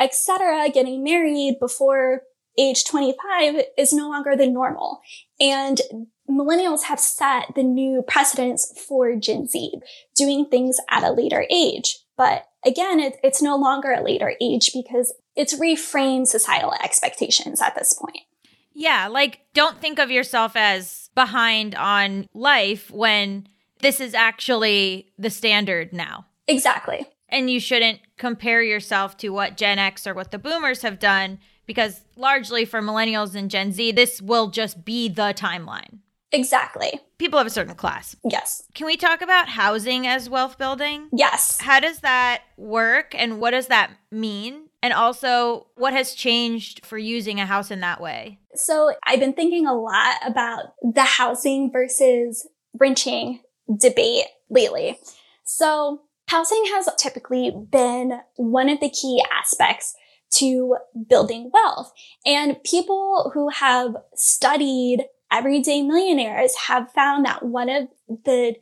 etc., 0.00 0.68
getting 0.72 1.04
married 1.04 1.58
before 1.60 2.22
age 2.58 2.84
25 2.84 3.62
is 3.76 3.92
no 3.92 4.08
longer 4.08 4.34
the 4.34 4.46
normal. 4.46 5.00
And 5.38 5.80
millennials 6.28 6.84
have 6.84 6.98
set 6.98 7.54
the 7.54 7.62
new 7.62 8.02
precedents 8.02 8.82
for 8.86 9.14
Gen 9.14 9.46
Z, 9.46 9.72
doing 10.14 10.46
things 10.46 10.78
at 10.90 11.04
a 11.04 11.12
later 11.12 11.46
age. 11.50 11.98
But 12.16 12.46
again, 12.64 13.00
it, 13.00 13.16
it's 13.22 13.42
no 13.42 13.56
longer 13.56 13.92
a 13.92 14.02
later 14.02 14.34
age 14.40 14.70
because 14.72 15.14
it's 15.34 15.58
reframed 15.58 16.26
societal 16.26 16.72
expectations 16.82 17.60
at 17.60 17.74
this 17.74 17.92
point. 17.92 18.24
Yeah, 18.72 19.08
like 19.08 19.40
don't 19.54 19.78
think 19.80 19.98
of 19.98 20.10
yourself 20.10 20.52
as 20.54 21.10
behind 21.14 21.74
on 21.74 22.26
life 22.34 22.90
when 22.90 23.48
this 23.80 24.00
is 24.00 24.14
actually 24.14 25.12
the 25.18 25.30
standard 25.30 25.92
now. 25.92 26.26
Exactly. 26.46 27.06
And 27.28 27.50
you 27.50 27.58
shouldn't 27.58 28.00
compare 28.18 28.62
yourself 28.62 29.16
to 29.18 29.30
what 29.30 29.56
Gen 29.56 29.78
X 29.78 30.06
or 30.06 30.14
what 30.14 30.30
the 30.30 30.38
boomers 30.38 30.82
have 30.82 30.98
done 30.98 31.38
because 31.66 32.02
largely 32.16 32.64
for 32.64 32.80
millennials 32.80 33.34
and 33.34 33.50
Gen 33.50 33.72
Z, 33.72 33.92
this 33.92 34.22
will 34.22 34.48
just 34.48 34.84
be 34.84 35.08
the 35.08 35.34
timeline. 35.36 35.98
Exactly. 36.32 37.00
People 37.18 37.38
of 37.38 37.46
a 37.46 37.50
certain 37.50 37.74
class. 37.74 38.16
Yes. 38.24 38.62
Can 38.74 38.86
we 38.86 38.96
talk 38.96 39.22
about 39.22 39.48
housing 39.48 40.06
as 40.06 40.28
wealth 40.28 40.58
building? 40.58 41.08
Yes. 41.12 41.60
How 41.60 41.80
does 41.80 42.00
that 42.00 42.42
work 42.56 43.14
and 43.16 43.40
what 43.40 43.52
does 43.52 43.68
that 43.68 43.90
mean? 44.10 44.68
And 44.82 44.92
also, 44.92 45.68
what 45.76 45.94
has 45.94 46.14
changed 46.14 46.84
for 46.84 46.98
using 46.98 47.40
a 47.40 47.46
house 47.46 47.70
in 47.70 47.80
that 47.80 48.00
way? 48.00 48.38
So, 48.54 48.92
I've 49.04 49.18
been 49.18 49.32
thinking 49.32 49.66
a 49.66 49.74
lot 49.74 50.16
about 50.24 50.74
the 50.82 51.02
housing 51.02 51.72
versus 51.72 52.46
renting 52.78 53.40
debate 53.74 54.26
lately. 54.50 54.98
So, 55.44 56.02
housing 56.28 56.64
has 56.74 56.88
typically 56.98 57.50
been 57.50 58.20
one 58.36 58.68
of 58.68 58.80
the 58.80 58.90
key 58.90 59.24
aspects 59.32 59.94
to 60.34 60.76
building 61.08 61.50
wealth. 61.52 61.92
And 62.24 62.62
people 62.62 63.30
who 63.34 63.48
have 63.48 63.96
studied 64.14 65.06
everyday 65.32 65.82
millionaires 65.82 66.54
have 66.68 66.92
found 66.92 67.24
that 67.24 67.44
one 67.44 67.68
of 67.68 67.88
the 68.24 68.54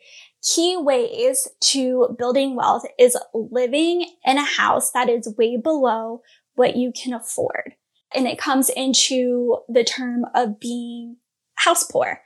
key 0.42 0.76
ways 0.76 1.48
to 1.60 2.14
building 2.18 2.54
wealth 2.56 2.84
is 2.98 3.16
living 3.32 4.08
in 4.24 4.38
a 4.38 4.44
house 4.44 4.90
that 4.92 5.08
is 5.08 5.34
way 5.38 5.56
below 5.56 6.22
what 6.54 6.76
you 6.76 6.92
can 6.92 7.12
afford. 7.14 7.74
And 8.14 8.26
it 8.26 8.38
comes 8.38 8.68
into 8.68 9.58
the 9.68 9.84
term 9.84 10.24
of 10.34 10.60
being 10.60 11.16
house 11.56 11.84
poor. 11.84 12.20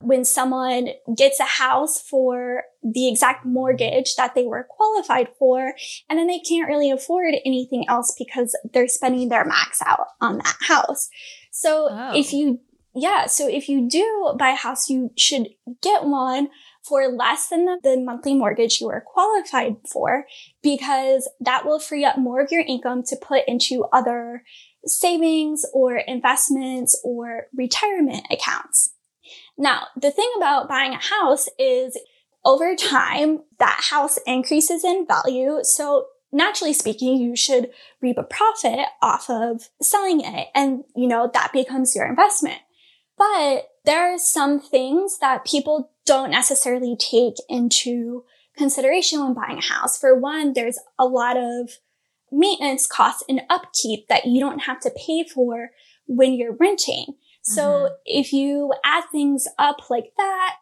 When 0.00 0.24
someone 0.24 0.88
gets 1.16 1.40
a 1.40 1.44
house 1.44 2.00
for 2.00 2.64
the 2.82 3.08
exact 3.08 3.46
mortgage 3.46 4.16
that 4.16 4.34
they 4.34 4.44
were 4.44 4.66
qualified 4.68 5.28
for, 5.38 5.74
and 6.10 6.18
then 6.18 6.26
they 6.26 6.40
can't 6.40 6.68
really 6.68 6.90
afford 6.90 7.34
anything 7.44 7.86
else 7.88 8.14
because 8.18 8.56
they're 8.72 8.88
spending 8.88 9.28
their 9.30 9.44
max 9.46 9.80
out 9.86 10.08
on 10.20 10.38
that 10.38 10.56
house. 10.68 11.08
So 11.50 11.88
Oh. 11.90 12.12
if 12.14 12.32
you 12.32 12.60
yeah, 12.94 13.26
so 13.26 13.48
if 13.48 13.68
you 13.68 13.88
do 13.88 14.34
buy 14.38 14.50
a 14.50 14.56
house, 14.56 14.88
you 14.88 15.10
should 15.16 15.48
get 15.82 16.04
one 16.04 16.48
for 16.82 17.08
less 17.08 17.48
than 17.48 17.64
the, 17.64 17.78
the 17.82 17.96
monthly 17.96 18.34
mortgage 18.34 18.80
you 18.80 18.88
are 18.88 19.00
qualified 19.00 19.76
for 19.90 20.26
because 20.62 21.28
that 21.40 21.64
will 21.64 21.80
free 21.80 22.04
up 22.04 22.18
more 22.18 22.40
of 22.40 22.52
your 22.52 22.62
income 22.66 23.02
to 23.04 23.16
put 23.16 23.42
into 23.48 23.84
other 23.92 24.44
savings 24.86 25.64
or 25.72 25.96
investments 25.96 27.00
or 27.02 27.46
retirement 27.54 28.26
accounts. 28.30 28.92
Now, 29.56 29.86
the 29.96 30.10
thing 30.10 30.30
about 30.36 30.68
buying 30.68 30.92
a 30.92 30.98
house 30.98 31.48
is 31.58 31.98
over 32.44 32.76
time, 32.76 33.40
that 33.58 33.86
house 33.90 34.18
increases 34.26 34.84
in 34.84 35.06
value. 35.06 35.60
So 35.62 36.06
naturally 36.32 36.74
speaking, 36.74 37.16
you 37.16 37.34
should 37.34 37.70
reap 38.02 38.18
a 38.18 38.22
profit 38.22 38.86
off 39.00 39.30
of 39.30 39.68
selling 39.80 40.20
it. 40.20 40.48
And, 40.54 40.84
you 40.94 41.06
know, 41.06 41.30
that 41.32 41.52
becomes 41.52 41.96
your 41.96 42.06
investment. 42.06 42.60
But 43.16 43.68
there 43.84 44.12
are 44.12 44.18
some 44.18 44.60
things 44.60 45.18
that 45.18 45.44
people 45.44 45.90
don't 46.04 46.30
necessarily 46.30 46.96
take 46.96 47.34
into 47.48 48.24
consideration 48.56 49.20
when 49.20 49.34
buying 49.34 49.58
a 49.58 49.62
house. 49.62 49.98
For 49.98 50.18
one, 50.18 50.52
there's 50.52 50.78
a 50.98 51.06
lot 51.06 51.36
of 51.36 51.70
maintenance 52.30 52.86
costs 52.86 53.22
and 53.28 53.42
upkeep 53.48 54.08
that 54.08 54.26
you 54.26 54.40
don't 54.40 54.60
have 54.60 54.80
to 54.80 54.90
pay 54.90 55.24
for 55.24 55.70
when 56.06 56.34
you're 56.34 56.56
renting. 56.56 57.14
So 57.42 57.62
Mhm. 57.62 57.96
if 58.06 58.32
you 58.32 58.72
add 58.84 59.04
things 59.12 59.46
up 59.58 59.90
like 59.90 60.12
that 60.16 60.56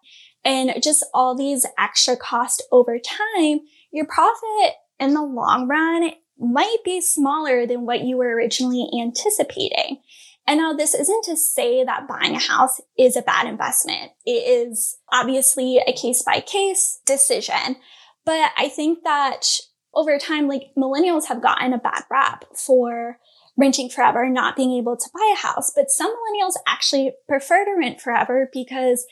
and 0.45 0.83
just 0.83 1.05
all 1.15 1.35
these 1.35 1.65
extra 1.79 2.17
costs 2.17 2.61
over 2.73 2.99
time, 2.99 3.61
your 3.93 4.07
profit 4.07 4.75
in 4.99 5.15
the 5.15 5.23
long 5.23 5.69
run 5.69 6.13
might 6.39 6.79
be 6.85 7.01
smaller 7.01 7.67
than 7.67 7.87
what 7.87 8.03
you 8.03 8.17
were 8.17 8.35
originally 8.35 8.89
anticipating. 9.01 10.03
And 10.47 10.59
now 10.59 10.73
this 10.73 10.95
isn't 10.95 11.25
to 11.25 11.37
say 11.37 11.85
that 11.85 12.09
buying 12.09 12.35
a 12.35 12.39
house 12.39 12.81
is 12.99 13.17
a 13.17 13.23
bad 13.23 13.47
investment. 13.47 14.13
It 14.27 14.31
is 14.31 14.99
obviously 15.13 15.79
a 15.79 15.93
case 15.93 16.23
by 16.23 16.41
case 16.41 17.01
decision. 17.07 17.77
But 18.25 18.51
I 18.57 18.69
think 18.69 19.05
that 19.05 19.47
over 19.95 20.19
time, 20.19 20.49
like 20.49 20.73
millennials 20.77 21.27
have 21.27 21.43
gotten 21.43 21.73
a 21.73 21.79
bad 21.79 22.03
rap 22.11 22.45
for 22.57 23.19
renting 23.57 23.89
forever 23.89 24.29
not 24.29 24.57
being 24.57 24.73
able 24.73 24.97
to 24.97 25.11
buy 25.15 25.35
a 25.35 25.47
house. 25.47 25.73
But 25.75 25.91
some 25.91 26.11
millennials 26.11 26.55
actually 26.67 27.13
prefer 27.29 27.65
to 27.65 27.77
rent 27.79 28.01
forever 28.01 28.49
because 28.53 29.07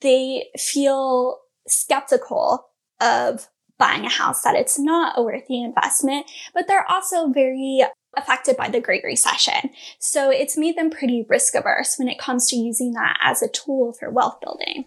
they 0.00 0.46
feel 0.58 1.38
skeptical 1.68 2.66
of 3.00 3.48
buying 3.78 4.06
a 4.06 4.10
house, 4.10 4.42
that 4.42 4.54
it's 4.54 4.78
not 4.78 5.18
a 5.18 5.22
worthy 5.22 5.62
investment, 5.62 6.26
but 6.54 6.66
they're 6.66 6.90
also 6.90 7.28
very 7.28 7.82
affected 8.16 8.56
by 8.56 8.68
the 8.68 8.80
Great 8.80 9.04
Recession. 9.04 9.70
So 9.98 10.30
it's 10.30 10.56
made 10.56 10.76
them 10.76 10.90
pretty 10.90 11.24
risk 11.28 11.54
averse 11.54 11.96
when 11.98 12.08
it 12.08 12.18
comes 12.18 12.48
to 12.48 12.56
using 12.56 12.92
that 12.92 13.18
as 13.22 13.42
a 13.42 13.48
tool 13.48 13.92
for 13.92 14.10
wealth 14.10 14.40
building. 14.40 14.86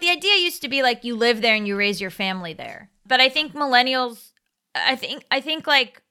The 0.00 0.10
idea 0.10 0.36
used 0.36 0.62
to 0.62 0.68
be 0.68 0.82
like 0.82 1.04
you 1.04 1.16
live 1.16 1.40
there 1.42 1.54
and 1.54 1.66
you 1.66 1.76
raise 1.76 2.00
your 2.00 2.10
family 2.10 2.52
there. 2.52 2.90
But 3.06 3.20
I 3.20 3.28
think 3.28 3.52
millennials 3.54 4.32
I 4.74 4.94
think 4.96 5.24
I 5.30 5.40
think 5.40 5.66
like 5.66 6.02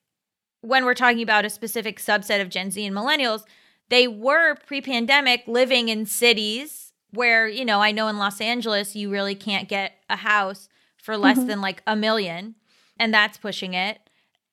when 0.62 0.86
we're 0.86 0.96
talking 0.96 1.22
about 1.22 1.46
a 1.46 1.50
specific 1.52 2.00
subset 2.00 2.42
of 2.42 2.50
Gen 2.50 2.72
Z 2.72 2.84
and 2.84 2.96
millennials, 2.96 3.44
they 3.90 4.08
were 4.08 4.56
pre-pandemic 4.56 5.44
living 5.46 5.90
in 5.90 6.08
cities 6.08 6.94
where, 7.12 7.48
you 7.48 7.64
know, 7.64 7.80
I 7.82 7.92
know 7.92 8.08
in 8.08 8.18
Los 8.18 8.42
Angeles 8.42 8.96
you 8.96 9.12
really 9.12 9.36
can't 9.36 9.70
get 9.70 9.94
a 10.10 10.16
house 10.16 10.68
for 10.98 11.16
less 11.18 11.38
Mhm. 11.38 11.48
than 11.48 11.62
like 11.62 11.84
a 11.86 11.96
million 11.96 12.56
and 12.98 13.14
that's 13.14 13.38
pushing 13.38 13.76
it. 13.76 14.00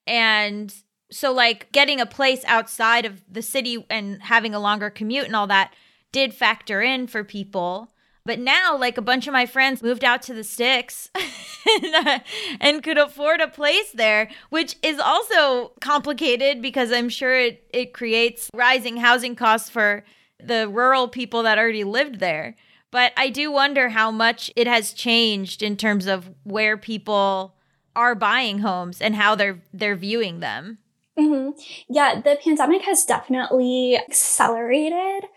And 0.07 0.75
so 1.13 1.33
like 1.33 1.71
getting 1.73 2.01
a 2.01 2.07
place 2.07 2.45
outside 2.47 3.05
of 3.05 3.23
the 3.31 3.43
city 3.43 3.85
and 3.89 4.23
having 4.23 4.55
a 4.55 4.61
longer 4.61 4.91
commute 4.91 5.27
and 5.27 5.37
all 5.37 5.47
that 5.47 5.73
did 6.11 6.35
factor 6.35 6.83
in 6.83 7.07
for 7.07 7.23
people. 7.23 7.93
But 8.25 8.39
now, 8.39 8.77
like 8.77 8.97
a 8.99 9.03
bunch 9.03 9.27
of 9.27 9.33
my 9.33 9.47
friends 9.47 9.83
moved 9.83 10.05
out 10.05 10.23
to 10.23 10.35
the 10.35 10.45
sticks 10.45 11.11
and, 11.15 11.95
uh, 11.95 12.19
and 12.61 12.83
could 12.83 12.99
afford 12.99 13.41
a 13.41 13.49
place 13.49 13.91
there, 13.93 14.31
which 14.51 14.77
is 14.83 15.01
also 15.01 15.73
complicated 15.81 16.63
because 16.63 16.93
I'm 16.93 17.09
sure 17.09 17.39
it, 17.39 17.65
it 17.73 17.93
creates 17.93 18.49
rising 18.55 18.99
housing 18.99 19.35
costs 19.35 19.71
for 19.71 20.05
the 20.39 20.69
rural 20.69 21.09
people 21.09 21.43
that 21.43 21.59
already 21.59 21.85
lived 21.85 22.21
there. 22.21 22.57
But 22.93 23.13
I 23.17 23.31
do 23.31 23.51
wonder 23.51 23.89
how 23.89 24.11
much 24.11 24.53
it 24.55 24.67
has 24.67 24.93
changed 24.93 25.63
in 25.63 25.77
terms 25.77 26.07
of 26.07 26.31
where 26.45 26.77
people 26.77 27.57
are 27.97 28.15
buying 28.15 28.61
homes 28.61 29.01
and 29.01 29.17
how 29.17 29.35
they're 29.35 29.63
they're 29.73 29.97
viewing 29.97 30.41
them. 30.41 30.79
Hmm 31.17 31.51
Yeah, 31.89 32.21
the 32.21 32.39
pandemic 32.43 32.83
has 32.83 33.05
definitely 33.05 33.97
accelerated 33.97 35.29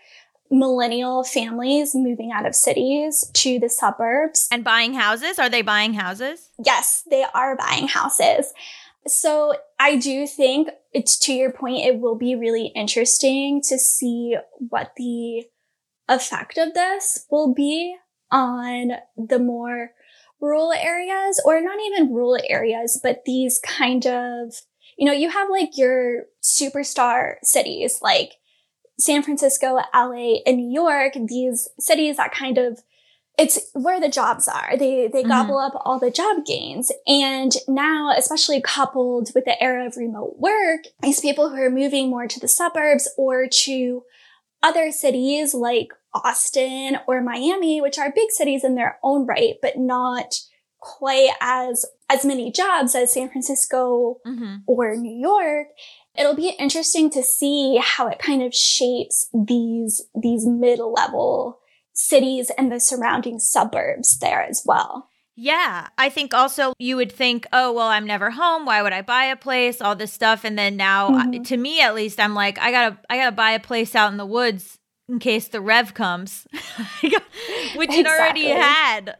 millennial 0.50 1.24
families 1.24 1.94
moving 1.94 2.30
out 2.32 2.46
of 2.46 2.54
cities 2.54 3.28
to 3.34 3.58
the 3.58 3.68
suburbs. 3.68 4.48
And 4.50 4.62
buying 4.64 4.94
houses? 4.94 5.38
Are 5.38 5.48
they 5.48 5.62
buying 5.62 5.94
houses? 5.94 6.50
Yes, 6.64 7.02
they 7.10 7.24
are 7.34 7.56
buying 7.56 7.88
houses. 7.88 8.52
So 9.06 9.54
I 9.78 9.96
do 9.96 10.26
think 10.26 10.68
it's 10.92 11.18
to 11.20 11.32
your 11.32 11.52
point, 11.52 11.84
it 11.84 12.00
will 12.00 12.16
be 12.16 12.34
really 12.34 12.66
interesting 12.74 13.60
to 13.68 13.78
see 13.78 14.36
what 14.58 14.92
the 14.96 15.44
effect 16.08 16.58
of 16.58 16.74
this 16.74 17.26
will 17.30 17.52
be 17.52 17.96
on 18.30 18.92
the 19.16 19.38
more 19.38 19.90
rural 20.40 20.72
areas 20.72 21.40
or 21.44 21.60
not 21.60 21.78
even 21.86 22.12
rural 22.12 22.38
areas, 22.48 23.00
but 23.02 23.24
these 23.24 23.58
kind 23.60 24.06
of, 24.06 24.54
you 24.96 25.06
know, 25.06 25.12
you 25.12 25.30
have 25.30 25.48
like 25.50 25.76
your 25.76 26.24
superstar 26.42 27.36
cities 27.42 27.98
like 28.02 28.32
San 28.98 29.22
Francisco, 29.22 29.78
LA, 29.94 30.38
and 30.46 30.56
New 30.56 30.72
York, 30.72 31.12
these 31.26 31.68
cities 31.78 32.16
that 32.16 32.32
kind 32.32 32.58
of 32.58 32.80
it's 33.38 33.58
where 33.74 34.00
the 34.00 34.08
jobs 34.08 34.48
are. 34.48 34.78
They 34.78 35.08
they 35.08 35.22
Mhm. 35.22 35.28
gobble 35.28 35.58
up 35.58 35.74
all 35.84 35.98
the 35.98 36.10
job 36.10 36.46
gains. 36.46 36.90
And 37.06 37.54
now, 37.68 38.10
especially 38.16 38.62
coupled 38.62 39.32
with 39.34 39.44
the 39.44 39.62
era 39.62 39.86
of 39.86 39.98
remote 39.98 40.36
work, 40.38 40.84
these 41.02 41.20
people 41.20 41.50
who 41.50 41.60
are 41.60 41.68
moving 41.70 42.08
more 42.08 42.26
to 42.26 42.40
the 42.40 42.48
suburbs 42.48 43.06
or 43.18 43.46
to 43.46 44.04
other 44.62 44.90
cities 44.90 45.52
like 45.52 45.88
Austin 46.14 46.98
or 47.06 47.20
Miami, 47.20 47.82
which 47.82 47.98
are 47.98 48.10
big 48.10 48.30
cities 48.30 48.64
in 48.64 48.74
their 48.74 48.98
own 49.02 49.26
right, 49.26 49.56
but 49.60 49.76
not 49.76 50.36
quite 50.86 51.30
as 51.40 51.84
as 52.08 52.24
many 52.24 52.52
jobs 52.52 52.94
as 52.94 53.12
San 53.12 53.28
Francisco 53.28 54.18
Mm-hmm. 54.26 54.56
or 54.66 54.94
New 54.96 55.16
York, 55.30 55.66
it'll 56.16 56.36
be 56.36 56.54
interesting 56.58 57.10
to 57.10 57.22
see 57.22 57.80
how 57.82 58.06
it 58.06 58.20
kind 58.20 58.42
of 58.42 58.54
shapes 58.54 59.28
these 59.34 60.02
these 60.14 60.46
mid-level 60.46 61.58
cities 61.92 62.50
and 62.56 62.70
the 62.70 62.78
surrounding 62.78 63.38
suburbs 63.40 64.18
there 64.18 64.42
as 64.42 64.62
well. 64.64 65.08
Yeah. 65.34 65.88
I 65.98 66.08
think 66.08 66.32
also 66.32 66.72
you 66.78 66.96
would 66.96 67.12
think, 67.12 67.46
oh, 67.52 67.72
well, 67.72 67.88
I'm 67.88 68.06
never 68.06 68.30
home. 68.30 68.64
Why 68.64 68.80
would 68.82 68.92
I 68.94 69.02
buy 69.02 69.24
a 69.24 69.36
place? 69.36 69.80
All 69.82 69.94
this 69.96 70.12
stuff. 70.12 70.44
And 70.44 70.58
then 70.58 70.76
now, 70.76 71.10
Mhm. 71.10 71.44
to 71.48 71.56
me 71.56 71.80
at 71.82 71.94
least, 71.94 72.18
I'm 72.20 72.34
like, 72.34 72.58
I 72.58 72.70
gotta, 72.70 72.98
I 73.10 73.16
gotta 73.18 73.32
buy 73.36 73.50
a 73.52 73.60
place 73.60 73.94
out 73.94 74.10
in 74.12 74.16
the 74.18 74.24
woods 74.26 74.78
in 75.08 75.18
case 75.18 75.48
the 75.48 75.60
rev 75.60 75.92
comes, 75.94 76.46
which 77.76 77.90
it 77.92 78.06
already 78.06 78.48
had. 78.48 79.16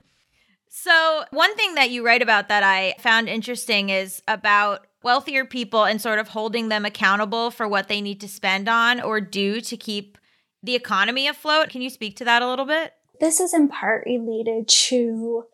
So, 0.86 1.24
one 1.32 1.56
thing 1.56 1.74
that 1.74 1.90
you 1.90 2.06
write 2.06 2.22
about 2.22 2.46
that 2.46 2.62
I 2.62 2.94
found 3.00 3.28
interesting 3.28 3.88
is 3.88 4.22
about 4.28 4.86
wealthier 5.02 5.44
people 5.44 5.82
and 5.82 6.00
sort 6.00 6.20
of 6.20 6.28
holding 6.28 6.68
them 6.68 6.84
accountable 6.84 7.50
for 7.50 7.66
what 7.66 7.88
they 7.88 8.00
need 8.00 8.20
to 8.20 8.28
spend 8.28 8.68
on 8.68 9.00
or 9.00 9.20
do 9.20 9.60
to 9.62 9.76
keep 9.76 10.16
the 10.62 10.76
economy 10.76 11.26
afloat. 11.26 11.70
Can 11.70 11.82
you 11.82 11.90
speak 11.90 12.16
to 12.18 12.24
that 12.26 12.40
a 12.40 12.48
little 12.48 12.66
bit? 12.66 12.92
This 13.18 13.40
is 13.40 13.52
in 13.52 13.66
part 13.66 14.04
related 14.06 14.68
to 14.68 15.46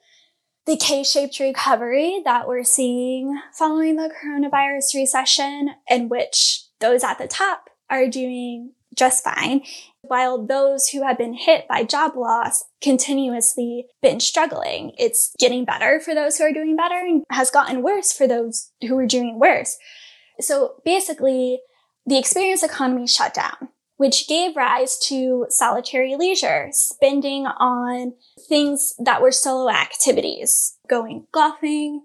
the 0.66 0.76
K 0.76 1.02
shaped 1.02 1.40
recovery 1.40 2.20
that 2.26 2.46
we're 2.46 2.62
seeing 2.62 3.40
following 3.54 3.96
the 3.96 4.12
coronavirus 4.22 4.94
recession, 4.94 5.70
in 5.88 6.10
which 6.10 6.64
those 6.80 7.02
at 7.02 7.16
the 7.16 7.26
top 7.26 7.70
are 7.88 8.06
doing 8.06 8.72
just 8.94 9.24
fine, 9.24 9.62
while 10.02 10.44
those 10.44 10.88
who 10.88 11.02
have 11.02 11.16
been 11.16 11.34
hit 11.34 11.66
by 11.68 11.84
job 11.84 12.16
loss 12.16 12.64
continuously 12.80 13.86
been 14.02 14.20
struggling. 14.20 14.92
It's 14.98 15.34
getting 15.38 15.64
better 15.64 16.00
for 16.00 16.14
those 16.14 16.36
who 16.36 16.44
are 16.44 16.52
doing 16.52 16.76
better 16.76 16.96
and 16.96 17.24
has 17.30 17.50
gotten 17.50 17.82
worse 17.82 18.12
for 18.12 18.26
those 18.26 18.72
who 18.82 18.98
are 18.98 19.06
doing 19.06 19.38
worse. 19.38 19.78
So 20.40 20.74
basically, 20.84 21.60
the 22.04 22.18
experience 22.18 22.62
economy 22.62 23.06
shut 23.06 23.32
down, 23.32 23.68
which 23.96 24.28
gave 24.28 24.56
rise 24.56 24.98
to 25.04 25.46
solitary 25.50 26.16
leisure, 26.16 26.68
spending 26.72 27.46
on 27.46 28.14
things 28.48 28.94
that 28.98 29.22
were 29.22 29.30
solo 29.30 29.70
activities, 29.70 30.76
going 30.88 31.26
golfing, 31.32 32.02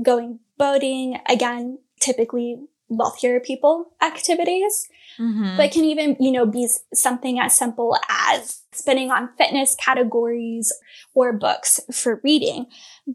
going 0.00 0.38
boating, 0.56 1.18
again, 1.28 1.78
typically 2.00 2.58
wealthier 2.88 3.40
people 3.40 3.92
activities. 4.00 4.88
Mm-hmm. 5.20 5.56
But 5.56 5.70
can 5.70 5.84
even, 5.84 6.16
you 6.18 6.32
know, 6.32 6.46
be 6.46 6.66
something 6.94 7.38
as 7.38 7.56
simple 7.56 7.96
as 8.08 8.62
spending 8.72 9.10
on 9.10 9.28
fitness 9.36 9.74
categories 9.74 10.72
or 11.14 11.32
books 11.32 11.80
for 11.92 12.20
reading. 12.24 12.66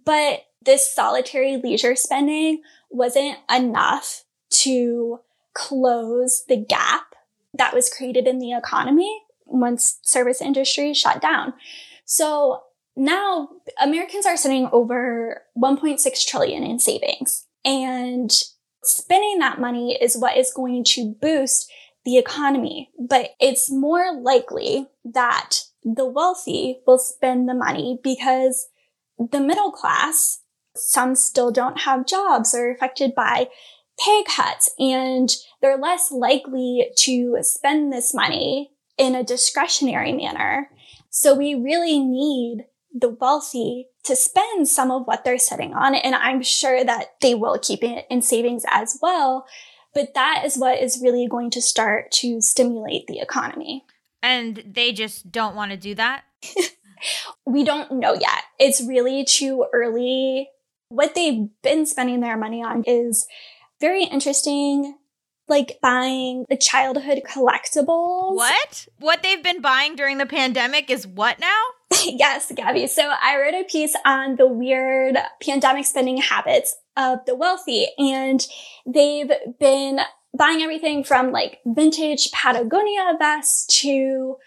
But 0.06 0.42
this 0.62 0.94
solitary 0.94 1.58
leisure 1.58 1.96
spending 1.96 2.62
wasn't 2.90 3.38
enough 3.54 4.24
to 4.50 5.20
close 5.54 6.44
the 6.48 6.58
gap 6.58 7.16
that 7.58 7.74
was 7.74 7.90
created 7.90 8.28
in 8.28 8.40
the 8.40 8.52
economy 8.52 9.22
once 9.46 10.00
service 10.04 10.42
industry 10.42 10.94
shut 10.94 11.22
down. 11.22 11.54
So 12.06 12.64
now 12.96 13.50
Americans 13.82 14.26
are 14.26 14.38
sitting 14.38 14.70
over 14.72 15.44
1.6 15.58 16.28
trillion 16.28 16.64
in 16.64 16.80
savings 16.80 17.46
and 17.64 18.32
spending 18.84 19.40
that 19.40 19.60
money 19.60 19.98
is 20.00 20.18
what 20.18 20.38
is 20.38 20.54
going 20.54 20.84
to 20.84 21.16
boost 21.22 21.72
the 22.06 22.18
economy. 22.18 22.90
But 22.98 23.32
it's 23.40 23.72
more 23.72 24.20
likely 24.22 24.88
that 25.04 25.64
the 25.84 26.06
wealthy 26.06 26.80
will 26.88 26.98
spend 26.98 27.50
the 27.50 27.54
money 27.54 28.00
because 28.04 28.68
the 29.18 29.40
middle 29.40 29.72
class, 29.72 30.42
some 30.76 31.16
still 31.16 31.52
don't 31.52 31.82
have 31.82 32.08
jobs 32.08 32.54
or 32.54 32.72
affected 32.72 33.16
by 33.16 33.50
pay 34.04 34.24
cuts 34.28 34.70
and 34.78 35.34
they're 35.62 35.78
less 35.78 36.12
likely 36.12 36.90
to 36.98 37.38
spend 37.42 37.94
this 37.94 38.14
money 38.14 38.72
in 38.98 39.16
a 39.16 39.24
discretionary 39.24 40.12
manner. 40.12 40.70
So 41.10 41.34
we 41.34 41.56
really 41.56 42.00
need 42.00 42.66
the 42.94 43.10
wealthy 43.10 43.88
to 44.04 44.16
spend 44.16 44.68
some 44.68 44.92
of 44.92 45.06
what 45.06 45.24
they're 45.24 45.38
sitting 45.38 45.74
on. 45.74 45.96
And 45.96 46.16
I'm 46.16 46.42
sure 46.42 46.84
that 46.84 47.16
they 47.22 47.36
will 47.36 47.58
keep 47.58 47.84
it 47.84 48.06
in 48.10 48.22
savings 48.22 48.64
as 48.70 49.00
well. 49.02 49.46
But 49.96 50.14
that 50.14 50.44
is 50.46 50.58
what 50.58 50.80
is 50.80 51.02
really 51.02 51.28
going 51.28 51.50
to 51.52 51.62
start 51.62 52.12
to 52.12 52.42
stimulate 52.42 53.08
the 53.08 53.20
economy. 53.20 53.86
And 54.22 54.62
they 54.66 54.92
just 54.92 55.32
don't 55.32 55.56
want 55.56 55.72
to 55.72 55.78
do 55.78 55.96
that? 55.96 56.26
we 57.46 57.64
don't 57.64 57.94
know 57.94 58.14
yet. 58.14 58.44
It's 58.60 58.84
really 58.84 59.24
too 59.24 59.66
early. 59.74 60.50
What 60.90 61.16
they've 61.16 61.48
been 61.64 61.86
spending 61.86 62.20
their 62.20 62.38
money 62.38 62.62
on 62.62 62.84
is 62.86 63.26
very 63.80 64.04
interesting 64.04 64.98
like 65.48 65.80
buying 65.82 66.46
the 66.50 66.58
childhood 66.58 67.22
collectibles. 67.26 68.36
What? 68.36 68.88
What 69.00 69.24
they've 69.24 69.44
been 69.44 69.62
buying 69.62 69.96
during 69.96 70.18
the 70.18 70.26
pandemic 70.26 70.90
is 70.90 71.06
what 71.06 71.40
now? 71.40 71.62
yes, 72.06 72.52
Gabby. 72.56 72.88
So 72.88 73.04
I 73.04 73.38
wrote 73.40 73.54
a 73.54 73.64
piece 73.64 73.96
on 74.06 74.36
the 74.36 74.48
weird 74.48 75.18
pandemic 75.42 75.86
spending 75.86 76.18
habits 76.18 76.76
of 76.98 77.20
the 77.26 77.36
wealthy, 77.36 77.88
and 77.98 78.46
they've 78.86 79.32
been 79.60 80.00
buying 80.38 80.62
everything 80.62 81.04
from 81.04 81.32
like 81.32 81.60
vintage 81.66 82.32
Patagonia 82.32 83.16
vests 83.18 83.82
to 83.82 84.38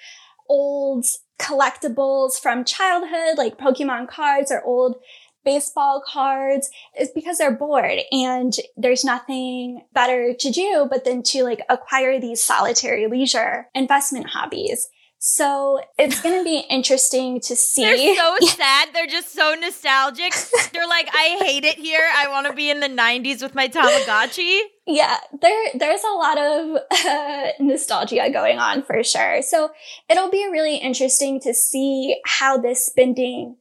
old 0.49 1.07
collectibles 1.39 2.39
from 2.39 2.65
childhood, 2.65 3.39
like 3.39 3.59
Pokemon 3.59 4.09
cards 4.09 4.51
or 4.51 4.63
old 4.65 4.97
baseball 5.45 6.03
cards 6.07 6.69
is 6.99 7.11
because 7.15 7.39
they're 7.39 7.57
bored 7.57 8.01
and 8.13 8.55
there's 8.77 9.05
nothing 9.05 9.81
better 9.95 10.35
to 10.35 10.51
do 10.51 10.87
but 10.91 11.05
then 11.05 11.23
to 11.23 11.43
like 11.43 11.63
acquire 11.71 12.21
these 12.21 12.43
solitary 12.43 13.07
leisure 13.07 13.69
investment 13.75 14.27
hobbies. 14.29 14.89
So 15.21 15.81
it's 15.99 16.21
going 16.21 16.39
to 16.39 16.45
be 16.45 16.65
interesting 16.71 17.41
to 17.41 17.57
see. 17.57 17.83
They're 17.83 18.15
so 18.17 18.37
sad. 18.47 18.91
They're 18.93 19.07
just 19.07 19.33
so 19.33 19.55
nostalgic. 19.55 20.33
They're 20.73 20.87
like, 20.87 21.09
I 21.13 21.39
hate 21.41 21.65
it 21.65 21.79
here. 21.79 22.07
I 22.17 22.29
want 22.29 22.47
to 22.47 22.53
be 22.53 22.71
in 22.71 22.81
the 22.81 22.89
90s 22.89 23.43
with 23.43 23.55
my 23.55 23.69
Tamagotchi. 23.69 24.61
Yeah, 24.87 25.19
there 25.43 25.71
there's 25.75 26.03
a 26.03 26.15
lot 26.15 26.39
of 26.39 26.83
uh, 27.07 27.47
nostalgia 27.61 28.31
going 28.33 28.59
on 28.59 28.83
for 28.83 29.03
sure. 29.05 29.43
So 29.43 29.71
it'll 30.09 30.31
be 30.31 30.49
really 30.51 30.77
interesting 30.77 31.41
to 31.41 31.53
see 31.53 32.17
how 32.25 32.57
this 32.57 32.87
spending 32.87 33.57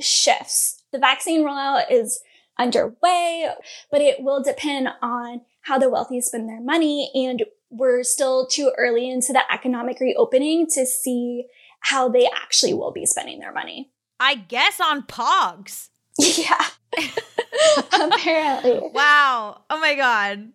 shifts 0.00 0.84
the 0.94 0.98
vaccine 1.00 1.44
rollout 1.44 1.90
is 1.90 2.22
underway, 2.58 3.50
but 3.90 4.00
it 4.00 4.22
will 4.22 4.42
depend 4.42 4.88
on 5.02 5.42
how 5.62 5.76
the 5.76 5.90
wealthy 5.90 6.20
spend 6.20 6.48
their 6.48 6.60
money. 6.60 7.10
And 7.14 7.44
we're 7.76 8.02
still 8.02 8.46
too 8.46 8.72
early 8.78 9.10
into 9.10 9.32
the 9.32 9.42
economic 9.52 10.00
reopening 10.00 10.66
to 10.74 10.86
see 10.86 11.46
how 11.80 12.08
they 12.08 12.28
actually 12.34 12.72
will 12.72 12.92
be 12.92 13.04
spending 13.04 13.40
their 13.40 13.52
money. 13.52 13.90
I 14.20 14.36
guess 14.36 14.80
on 14.80 15.02
pogs. 15.02 15.88
Yeah. 16.18 16.64
Apparently. 17.92 18.80
Wow. 18.92 19.62
Oh 19.68 19.80
my 19.80 19.96
God. 19.96 20.52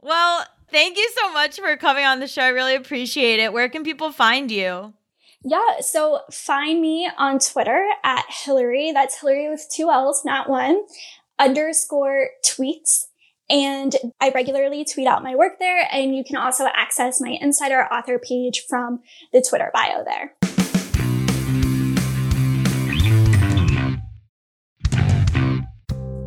Well, 0.00 0.46
thank 0.70 0.96
you 0.96 1.10
so 1.16 1.32
much 1.32 1.58
for 1.58 1.76
coming 1.76 2.04
on 2.04 2.20
the 2.20 2.28
show. 2.28 2.42
I 2.42 2.48
really 2.48 2.76
appreciate 2.76 3.40
it. 3.40 3.52
Where 3.52 3.68
can 3.68 3.82
people 3.82 4.12
find 4.12 4.48
you? 4.48 4.92
Yeah, 5.44 5.80
so 5.80 6.20
find 6.30 6.80
me 6.80 7.10
on 7.18 7.40
Twitter 7.40 7.84
at 8.04 8.24
Hillary. 8.28 8.92
That's 8.92 9.20
Hillary 9.20 9.50
with 9.50 9.66
two 9.74 9.90
L's, 9.90 10.24
not 10.24 10.48
one, 10.48 10.82
underscore 11.38 12.28
tweets. 12.46 13.06
And 13.50 13.94
I 14.20 14.30
regularly 14.30 14.84
tweet 14.84 15.06
out 15.06 15.22
my 15.22 15.34
work 15.34 15.58
there. 15.58 15.88
And 15.92 16.14
you 16.14 16.24
can 16.24 16.36
also 16.36 16.66
access 16.74 17.20
my 17.20 17.36
insider 17.40 17.84
author 17.92 18.18
page 18.18 18.64
from 18.68 19.00
the 19.32 19.44
Twitter 19.46 19.70
bio 19.74 20.04
there. 20.04 20.34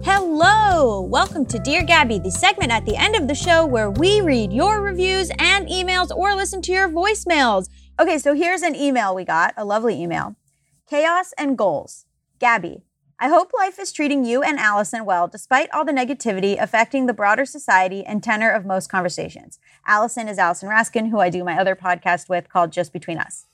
Hello! 0.04 1.02
Welcome 1.02 1.46
to 1.48 1.58
Dear 1.58 1.82
Gabby, 1.82 2.20
the 2.20 2.30
segment 2.30 2.72
at 2.72 2.86
the 2.86 2.96
end 2.96 3.16
of 3.16 3.28
the 3.28 3.34
show 3.34 3.66
where 3.66 3.90
we 3.90 4.22
read 4.22 4.54
your 4.54 4.82
reviews 4.82 5.32
and 5.40 5.68
emails 5.68 6.16
or 6.16 6.36
listen 6.36 6.62
to 6.64 6.72
your 6.72 6.90
voicemails. 6.90 7.70
Okay, 8.00 8.18
so 8.18 8.34
here's 8.34 8.62
an 8.62 8.76
email 8.76 9.16
we 9.16 9.24
got, 9.24 9.54
a 9.56 9.66
lovely 9.66 10.00
email. 10.00 10.36
Chaos 10.90 11.34
and 11.38 11.58
Goals. 11.58 12.06
Gabby, 12.40 12.84
I 13.18 13.30
hope 13.30 13.52
life 13.58 13.80
is 13.80 13.94
treating 13.94 14.26
you 14.26 14.44
and 14.44 14.60
Allison 14.60 15.06
well 15.06 15.30
despite 15.30 15.72
all 15.72 15.86
the 15.86 15.94
negativity 15.94 16.62
affecting 16.62 17.06
the 17.06 17.14
broader 17.14 17.46
society 17.46 18.04
and 18.06 18.22
tenor 18.22 18.52
of 18.52 18.66
most 18.66 18.90
conversations. 18.90 19.58
Allison 19.88 20.28
is 20.28 20.38
Allison 20.38 20.68
Raskin, 20.68 21.10
who 21.10 21.22
I 21.22 21.30
do 21.30 21.46
my 21.46 21.58
other 21.58 21.78
podcast 21.78 22.28
with 22.28 22.50
called 22.50 22.74
Just 22.74 22.92
Between 22.92 23.18
Us. 23.18 23.48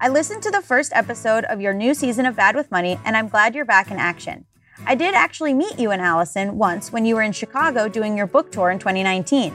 I 0.00 0.08
listened 0.08 0.44
to 0.44 0.52
the 0.52 0.60
first 0.60 0.92
episode 0.94 1.44
of 1.46 1.60
your 1.60 1.74
new 1.74 1.94
season 1.94 2.26
of 2.26 2.36
Bad 2.36 2.54
with 2.54 2.70
Money, 2.70 3.00
and 3.04 3.16
I'm 3.16 3.26
glad 3.26 3.56
you're 3.56 3.64
back 3.64 3.90
in 3.90 3.96
action. 3.96 4.44
I 4.86 4.94
did 4.94 5.14
actually 5.14 5.52
meet 5.52 5.80
you 5.80 5.90
and 5.90 6.00
Allison 6.00 6.56
once 6.56 6.92
when 6.92 7.04
you 7.04 7.16
were 7.16 7.22
in 7.22 7.32
Chicago 7.32 7.88
doing 7.88 8.16
your 8.16 8.28
book 8.28 8.52
tour 8.52 8.70
in 8.70 8.78
2019. 8.78 9.52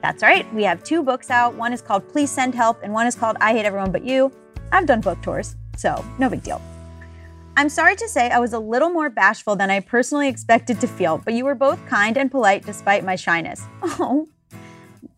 That's 0.00 0.22
right, 0.22 0.50
we 0.54 0.64
have 0.64 0.82
two 0.82 1.02
books 1.02 1.30
out. 1.30 1.54
One 1.54 1.74
is 1.74 1.82
called 1.82 2.08
Please 2.08 2.30
Send 2.30 2.54
Help, 2.54 2.82
and 2.82 2.94
one 2.94 3.06
is 3.06 3.14
called 3.14 3.36
I 3.42 3.52
Hate 3.52 3.66
Everyone 3.66 3.92
But 3.92 4.06
You. 4.06 4.32
I've 4.72 4.86
done 4.86 5.02
book 5.02 5.20
tours, 5.20 5.54
so 5.76 6.02
no 6.18 6.30
big 6.30 6.42
deal. 6.42 6.62
I'm 7.54 7.68
sorry 7.68 7.96
to 7.96 8.08
say 8.08 8.30
I 8.30 8.38
was 8.38 8.54
a 8.54 8.58
little 8.58 8.88
more 8.88 9.10
bashful 9.10 9.56
than 9.56 9.70
I 9.70 9.80
personally 9.80 10.26
expected 10.26 10.80
to 10.80 10.86
feel, 10.86 11.18
but 11.18 11.34
you 11.34 11.44
were 11.44 11.54
both 11.54 11.84
kind 11.86 12.16
and 12.16 12.30
polite 12.30 12.64
despite 12.64 13.04
my 13.04 13.16
shyness. 13.16 13.62
Oh. 13.84 14.28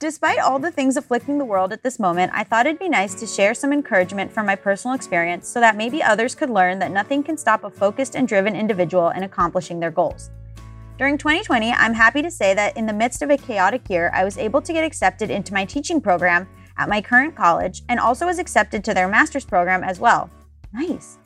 Despite 0.00 0.40
all 0.40 0.58
the 0.58 0.72
things 0.72 0.96
afflicting 0.96 1.38
the 1.38 1.44
world 1.44 1.72
at 1.72 1.82
this 1.82 1.98
moment, 1.98 2.32
I 2.34 2.42
thought 2.42 2.66
it'd 2.66 2.80
be 2.80 2.88
nice 2.88 3.14
to 3.14 3.26
share 3.26 3.54
some 3.54 3.72
encouragement 3.72 4.32
from 4.32 4.44
my 4.44 4.56
personal 4.56 4.94
experience 4.94 5.48
so 5.48 5.60
that 5.60 5.76
maybe 5.76 6.02
others 6.02 6.34
could 6.34 6.50
learn 6.50 6.80
that 6.80 6.90
nothing 6.90 7.22
can 7.22 7.38
stop 7.38 7.62
a 7.62 7.70
focused 7.70 8.16
and 8.16 8.26
driven 8.26 8.56
individual 8.56 9.10
in 9.10 9.22
accomplishing 9.22 9.78
their 9.80 9.92
goals. 9.92 10.30
During 10.98 11.16
2020, 11.16 11.72
I'm 11.72 11.94
happy 11.94 12.20
to 12.20 12.30
say 12.30 12.52
that 12.54 12.76
in 12.76 12.86
the 12.86 12.92
midst 12.92 13.22
of 13.22 13.30
a 13.30 13.38
chaotic 13.38 13.88
year, 13.88 14.10
I 14.12 14.24
was 14.24 14.36
able 14.36 14.60
to 14.62 14.72
get 14.72 14.84
accepted 14.84 15.30
into 15.30 15.54
my 15.54 15.64
teaching 15.64 16.00
program 16.00 16.48
at 16.76 16.88
my 16.88 17.00
current 17.00 17.36
college 17.36 17.82
and 17.88 18.00
also 18.00 18.26
was 18.26 18.40
accepted 18.40 18.84
to 18.84 18.94
their 18.94 19.08
master's 19.08 19.44
program 19.44 19.84
as 19.84 20.00
well. 20.00 20.28
Nice. 20.72 21.18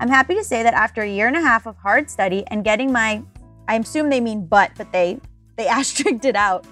I'm 0.00 0.08
happy 0.08 0.34
to 0.34 0.42
say 0.42 0.62
that 0.62 0.72
after 0.72 1.02
a 1.02 1.08
year 1.08 1.26
and 1.26 1.36
a 1.36 1.42
half 1.42 1.66
of 1.66 1.76
hard 1.76 2.10
study 2.10 2.42
and 2.46 2.64
getting 2.64 2.90
my 2.90 3.22
I 3.68 3.76
assume 3.76 4.08
they 4.08 4.20
mean 4.20 4.46
butt, 4.46 4.72
but 4.76 4.90
they 4.92 5.20
they 5.56 5.68
asterisked 5.78 6.24
it 6.24 6.36
out. 6.36 6.64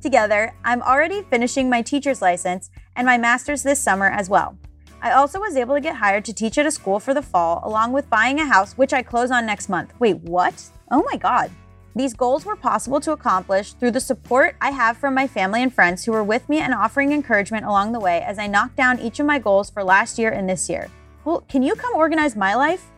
Together, 0.00 0.54
I'm 0.64 0.80
already 0.80 1.22
finishing 1.22 1.68
my 1.68 1.82
teacher's 1.82 2.22
license 2.22 2.70
and 2.94 3.04
my 3.04 3.18
master's 3.18 3.64
this 3.64 3.82
summer 3.82 4.06
as 4.06 4.30
well. 4.30 4.56
I 5.00 5.10
also 5.10 5.40
was 5.40 5.56
able 5.56 5.74
to 5.74 5.80
get 5.80 5.96
hired 5.96 6.24
to 6.26 6.32
teach 6.32 6.56
at 6.56 6.64
a 6.64 6.70
school 6.70 7.00
for 7.00 7.12
the 7.12 7.22
fall, 7.22 7.60
along 7.64 7.92
with 7.92 8.08
buying 8.08 8.38
a 8.38 8.46
house, 8.46 8.74
which 8.74 8.92
I 8.92 9.02
close 9.02 9.32
on 9.32 9.44
next 9.44 9.68
month. 9.68 9.92
Wait, 9.98 10.18
what? 10.18 10.54
Oh 10.92 11.02
my 11.10 11.16
God. 11.16 11.50
These 11.96 12.14
goals 12.14 12.44
were 12.44 12.54
possible 12.54 13.00
to 13.00 13.12
accomplish 13.12 13.72
through 13.72 13.90
the 13.90 14.00
support 14.00 14.54
I 14.60 14.70
have 14.70 14.96
from 14.96 15.14
my 15.14 15.26
family 15.26 15.64
and 15.64 15.74
friends 15.74 16.04
who 16.04 16.12
were 16.12 16.22
with 16.22 16.48
me 16.48 16.60
and 16.60 16.72
offering 16.72 17.12
encouragement 17.12 17.66
along 17.66 17.90
the 17.90 18.00
way 18.00 18.22
as 18.22 18.38
I 18.38 18.46
knocked 18.46 18.76
down 18.76 19.00
each 19.00 19.18
of 19.18 19.26
my 19.26 19.40
goals 19.40 19.68
for 19.68 19.82
last 19.82 20.16
year 20.16 20.30
and 20.30 20.48
this 20.48 20.70
year. 20.70 20.88
Well, 21.24 21.42
can 21.48 21.62
you 21.62 21.74
come 21.74 21.94
organize 21.94 22.34
my 22.34 22.54
life? 22.54 22.90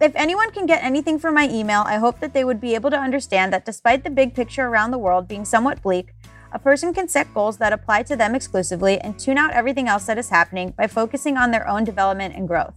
If 0.00 0.14
anyone 0.14 0.50
can 0.50 0.66
get 0.66 0.82
anything 0.82 1.18
from 1.18 1.34
my 1.34 1.48
email, 1.48 1.82
I 1.86 1.96
hope 1.96 2.20
that 2.20 2.34
they 2.34 2.44
would 2.44 2.60
be 2.60 2.74
able 2.74 2.90
to 2.90 2.98
understand 2.98 3.52
that 3.52 3.64
despite 3.64 4.04
the 4.04 4.10
big 4.10 4.34
picture 4.34 4.66
around 4.66 4.90
the 4.90 4.98
world 4.98 5.28
being 5.28 5.44
somewhat 5.44 5.82
bleak, 5.82 6.14
a 6.52 6.58
person 6.58 6.94
can 6.94 7.08
set 7.08 7.32
goals 7.34 7.58
that 7.58 7.72
apply 7.72 8.02
to 8.04 8.16
them 8.16 8.34
exclusively 8.34 8.98
and 9.00 9.18
tune 9.18 9.36
out 9.36 9.52
everything 9.52 9.88
else 9.88 10.06
that 10.06 10.18
is 10.18 10.30
happening 10.30 10.72
by 10.76 10.86
focusing 10.86 11.36
on 11.36 11.50
their 11.50 11.68
own 11.68 11.84
development 11.84 12.34
and 12.34 12.48
growth. 12.48 12.74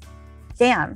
Damn. 0.58 0.95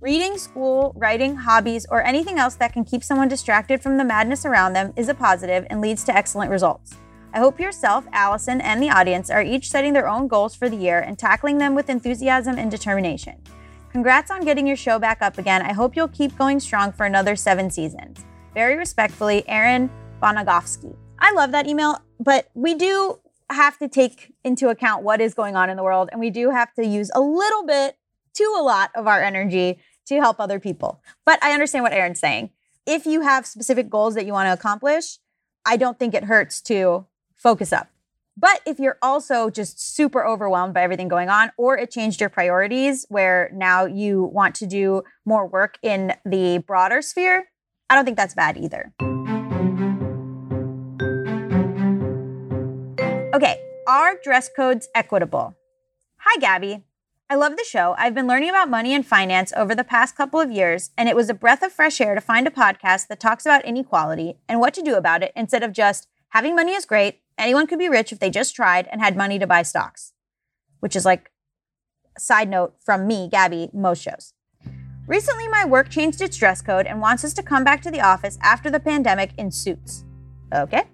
Reading, 0.00 0.36
school, 0.38 0.92
writing, 0.96 1.36
hobbies, 1.36 1.86
or 1.90 2.02
anything 2.02 2.38
else 2.38 2.54
that 2.56 2.72
can 2.72 2.84
keep 2.84 3.02
someone 3.02 3.28
distracted 3.28 3.82
from 3.82 3.96
the 3.96 4.04
madness 4.04 4.44
around 4.44 4.74
them 4.74 4.92
is 4.96 5.08
a 5.08 5.14
positive 5.14 5.66
and 5.70 5.80
leads 5.80 6.04
to 6.04 6.16
excellent 6.16 6.50
results. 6.50 6.96
I 7.34 7.40
hope 7.40 7.58
yourself, 7.58 8.06
Allison, 8.12 8.60
and 8.60 8.80
the 8.80 8.90
audience 8.90 9.28
are 9.28 9.42
each 9.42 9.68
setting 9.68 9.92
their 9.92 10.08
own 10.08 10.28
goals 10.28 10.54
for 10.54 10.70
the 10.70 10.76
year 10.76 11.00
and 11.00 11.18
tackling 11.18 11.58
them 11.58 11.74
with 11.74 11.90
enthusiasm 11.90 12.58
and 12.58 12.70
determination. 12.70 13.42
Congrats 13.90 14.30
on 14.30 14.44
getting 14.44 14.68
your 14.68 14.76
show 14.76 15.00
back 15.00 15.20
up 15.20 15.36
again. 15.36 15.60
I 15.60 15.72
hope 15.72 15.96
you'll 15.96 16.06
keep 16.06 16.38
going 16.38 16.60
strong 16.60 16.92
for 16.92 17.06
another 17.06 17.34
seven 17.34 17.72
seasons. 17.72 18.24
Very 18.54 18.76
respectfully, 18.76 19.42
Aaron 19.48 19.90
Bonagovsky. 20.22 20.94
I 21.18 21.32
love 21.32 21.50
that 21.50 21.66
email, 21.66 21.98
but 22.20 22.50
we 22.54 22.74
do 22.74 23.18
have 23.50 23.78
to 23.78 23.88
take 23.88 24.32
into 24.44 24.68
account 24.68 25.02
what 25.02 25.20
is 25.20 25.34
going 25.34 25.56
on 25.56 25.68
in 25.68 25.76
the 25.76 25.82
world, 25.82 26.10
and 26.12 26.20
we 26.20 26.30
do 26.30 26.50
have 26.50 26.72
to 26.74 26.86
use 26.86 27.10
a 27.16 27.20
little 27.20 27.66
bit 27.66 27.98
to 28.34 28.44
a 28.56 28.62
lot 28.62 28.92
of 28.94 29.08
our 29.08 29.20
energy 29.20 29.80
to 30.06 30.20
help 30.20 30.38
other 30.38 30.60
people. 30.60 31.02
But 31.24 31.42
I 31.42 31.52
understand 31.52 31.82
what 31.82 31.92
Aaron's 31.92 32.20
saying. 32.20 32.50
If 32.86 33.06
you 33.06 33.22
have 33.22 33.44
specific 33.44 33.90
goals 33.90 34.14
that 34.14 34.24
you 34.24 34.32
want 34.32 34.46
to 34.46 34.52
accomplish, 34.52 35.18
I 35.66 35.76
don't 35.76 35.98
think 35.98 36.14
it 36.14 36.24
hurts 36.24 36.60
to 36.62 37.06
focus 37.44 37.72
up. 37.72 37.88
But 38.36 38.60
if 38.66 38.80
you're 38.80 38.98
also 39.00 39.48
just 39.48 39.78
super 39.94 40.26
overwhelmed 40.26 40.74
by 40.74 40.82
everything 40.82 41.06
going 41.06 41.28
on, 41.28 41.52
or 41.56 41.78
it 41.78 41.92
changed 41.92 42.20
your 42.20 42.30
priorities 42.30 43.06
where 43.08 43.50
now 43.54 43.84
you 43.84 44.24
want 44.24 44.56
to 44.56 44.66
do 44.66 45.02
more 45.24 45.46
work 45.46 45.78
in 45.82 46.14
the 46.24 46.58
broader 46.66 47.00
sphere, 47.00 47.50
I 47.88 47.94
don't 47.94 48.04
think 48.04 48.16
that's 48.16 48.34
bad 48.34 48.56
either. 48.56 48.92
Okay, 53.34 53.60
are 53.86 54.18
dress 54.24 54.48
codes 54.48 54.88
equitable? 54.94 55.54
Hi, 56.18 56.40
Gabby. 56.40 56.84
I 57.30 57.36
love 57.36 57.56
the 57.56 57.64
show. 57.64 57.94
I've 57.98 58.14
been 58.14 58.26
learning 58.26 58.50
about 58.50 58.68
money 58.68 58.94
and 58.94 59.06
finance 59.06 59.52
over 59.56 59.74
the 59.74 59.84
past 59.84 60.16
couple 60.16 60.40
of 60.40 60.50
years, 60.50 60.90
and 60.96 61.08
it 61.08 61.16
was 61.16 61.30
a 61.30 61.34
breath 61.34 61.62
of 61.62 61.72
fresh 61.72 62.00
air 62.00 62.14
to 62.14 62.20
find 62.20 62.46
a 62.46 62.50
podcast 62.50 63.08
that 63.08 63.20
talks 63.20 63.46
about 63.46 63.64
inequality 63.64 64.38
and 64.48 64.60
what 64.60 64.74
to 64.74 64.82
do 64.82 64.94
about 64.94 65.22
it 65.22 65.32
instead 65.36 65.62
of 65.62 65.72
just 65.72 66.08
having 66.30 66.56
money 66.56 66.72
is 66.72 66.84
great, 66.84 67.20
Anyone 67.36 67.66
could 67.66 67.78
be 67.78 67.88
rich 67.88 68.12
if 68.12 68.20
they 68.20 68.30
just 68.30 68.54
tried 68.54 68.88
and 68.92 69.00
had 69.00 69.16
money 69.16 69.38
to 69.38 69.46
buy 69.46 69.62
stocks, 69.62 70.12
which 70.80 70.94
is 70.94 71.04
like 71.04 71.30
a 72.16 72.20
side 72.20 72.48
note 72.48 72.74
from 72.84 73.06
me, 73.06 73.28
Gabby, 73.28 73.70
most 73.72 74.02
shows. 74.02 74.34
Recently, 75.06 75.48
my 75.48 75.64
work 75.66 75.90
changed 75.90 76.22
its 76.22 76.36
dress 76.36 76.62
code 76.62 76.86
and 76.86 77.00
wants 77.00 77.24
us 77.24 77.34
to 77.34 77.42
come 77.42 77.64
back 77.64 77.82
to 77.82 77.90
the 77.90 78.00
office 78.00 78.38
after 78.40 78.70
the 78.70 78.80
pandemic 78.80 79.32
in 79.36 79.50
suits. 79.50 80.04
Okay. 80.54 80.84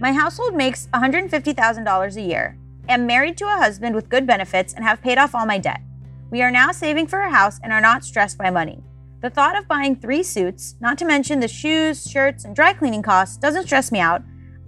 My 0.00 0.12
household 0.12 0.54
makes 0.54 0.88
$150,000 0.94 2.16
a 2.16 2.20
year, 2.20 2.58
am 2.88 3.06
married 3.06 3.36
to 3.36 3.46
a 3.46 3.58
husband 3.58 3.94
with 3.94 4.08
good 4.08 4.26
benefits, 4.26 4.72
and 4.72 4.84
have 4.84 5.02
paid 5.02 5.18
off 5.18 5.34
all 5.34 5.46
my 5.46 5.58
debt. 5.58 5.82
We 6.30 6.42
are 6.42 6.50
now 6.50 6.72
saving 6.72 7.06
for 7.06 7.20
a 7.20 7.30
house 7.30 7.60
and 7.62 7.72
are 7.72 7.80
not 7.80 8.04
stressed 8.04 8.38
by 8.38 8.50
money. 8.50 8.82
The 9.20 9.30
thought 9.30 9.56
of 9.56 9.68
buying 9.68 9.94
three 9.94 10.24
suits, 10.24 10.74
not 10.80 10.98
to 10.98 11.04
mention 11.04 11.38
the 11.38 11.46
shoes, 11.46 12.10
shirts, 12.10 12.44
and 12.44 12.56
dry 12.56 12.72
cleaning 12.72 13.02
costs, 13.02 13.36
doesn't 13.36 13.66
stress 13.66 13.92
me 13.92 14.00
out 14.00 14.22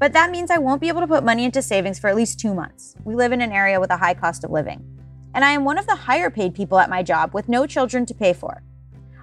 but 0.05 0.13
that 0.13 0.31
means 0.31 0.51
I 0.51 0.59
won't 0.59 0.83
be 0.83 0.89
able 0.89 1.01
to 1.01 1.07
put 1.07 1.25
money 1.25 1.47
into 1.47 1.63
savings 1.63 1.99
for 1.99 2.09
at 2.09 2.15
least 2.15 2.39
two 2.39 2.53
months. 2.53 2.95
We 3.05 3.15
live 3.15 3.33
in 3.33 3.41
an 3.41 3.53
area 3.53 3.81
with 3.81 3.91
a 3.91 3.97
high 3.97 4.13
cost 4.13 4.45
of 4.45 4.51
living. 4.51 4.85
And 5.33 5.43
I 5.43 5.53
am 5.53 5.65
one 5.65 5.79
of 5.79 5.87
the 5.87 5.95
higher 5.95 6.29
paid 6.29 6.55
people 6.55 6.79
at 6.79 6.91
my 6.91 7.03
job 7.03 7.33
with 7.33 7.49
no 7.49 7.67
children 7.67 8.05
to 8.05 8.13
pay 8.13 8.35
for. 8.35 8.63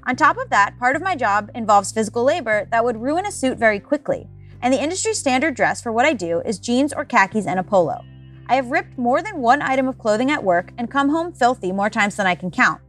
On 0.07 0.15
top 0.15 0.37
of 0.37 0.49
that, 0.49 0.79
part 0.79 0.95
of 0.95 1.03
my 1.03 1.15
job 1.15 1.51
involves 1.53 1.91
physical 1.91 2.23
labor 2.23 2.67
that 2.71 2.83
would 2.83 2.99
ruin 2.99 3.27
a 3.27 3.31
suit 3.31 3.59
very 3.59 3.79
quickly. 3.79 4.27
And 4.59 4.73
the 4.73 4.81
industry 4.81 5.13
standard 5.13 5.53
dress 5.53 5.83
for 5.83 5.91
what 5.91 6.07
I 6.07 6.13
do 6.13 6.41
is 6.45 6.57
jeans 6.57 6.93
or 6.93 7.05
khakis 7.05 7.45
and 7.45 7.59
a 7.59 7.63
polo. 7.63 8.03
I 8.47 8.55
have 8.55 8.71
ripped 8.71 8.97
more 8.97 9.21
than 9.21 9.37
one 9.37 9.61
item 9.61 9.87
of 9.87 9.99
clothing 9.99 10.31
at 10.31 10.43
work 10.43 10.71
and 10.79 10.89
come 10.89 11.09
home 11.09 11.31
filthy 11.31 11.71
more 11.71 11.91
times 11.91 12.15
than 12.15 12.25
I 12.25 12.33
can 12.33 12.49
count. 12.49 12.81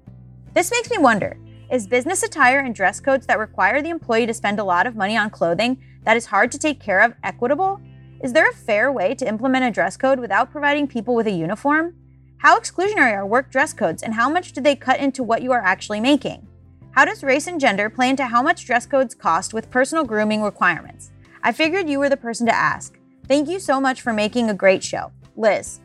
This 0.54 0.70
makes 0.70 0.88
me 0.88 0.96
wonder 0.96 1.36
is 1.70 1.86
business 1.86 2.22
attire 2.22 2.60
and 2.60 2.74
dress 2.74 3.00
codes 3.00 3.26
that 3.26 3.38
require 3.38 3.82
the 3.82 3.90
employee 3.90 4.26
to 4.26 4.34
spend 4.34 4.58
a 4.58 4.64
lot 4.64 4.86
of 4.86 4.96
money 4.96 5.16
on 5.16 5.28
clothing 5.28 5.78
that 6.04 6.16
is 6.16 6.26
hard 6.26 6.52
to 6.52 6.58
take 6.58 6.80
care 6.80 7.00
of 7.00 7.14
equitable? 7.22 7.80
Is 8.22 8.32
there 8.32 8.48
a 8.48 8.54
fair 8.54 8.92
way 8.92 9.14
to 9.16 9.26
implement 9.26 9.64
a 9.64 9.70
dress 9.70 9.96
code 9.96 10.20
without 10.20 10.52
providing 10.52 10.86
people 10.86 11.14
with 11.14 11.26
a 11.26 11.32
uniform? 11.32 11.94
How 12.38 12.58
exclusionary 12.58 13.12
are 13.12 13.26
work 13.26 13.50
dress 13.50 13.72
codes 13.72 14.02
and 14.02 14.14
how 14.14 14.28
much 14.28 14.52
do 14.52 14.60
they 14.60 14.76
cut 14.76 15.00
into 15.00 15.22
what 15.22 15.42
you 15.42 15.52
are 15.52 15.62
actually 15.62 16.00
making? 16.00 16.46
How 16.92 17.04
does 17.04 17.24
race 17.24 17.46
and 17.46 17.60
gender 17.60 17.88
play 17.88 18.10
into 18.10 18.26
how 18.26 18.42
much 18.42 18.66
dress 18.66 18.84
codes 18.86 19.14
cost 19.14 19.54
with 19.54 19.70
personal 19.70 20.04
grooming 20.04 20.42
requirements? 20.42 21.10
I 21.42 21.52
figured 21.52 21.88
you 21.88 21.98
were 21.98 22.08
the 22.08 22.16
person 22.16 22.46
to 22.46 22.54
ask. 22.54 22.98
Thank 23.26 23.48
you 23.48 23.58
so 23.58 23.80
much 23.80 24.02
for 24.02 24.12
making 24.12 24.50
a 24.50 24.54
great 24.54 24.82
show. 24.84 25.10
Liz. 25.36 25.80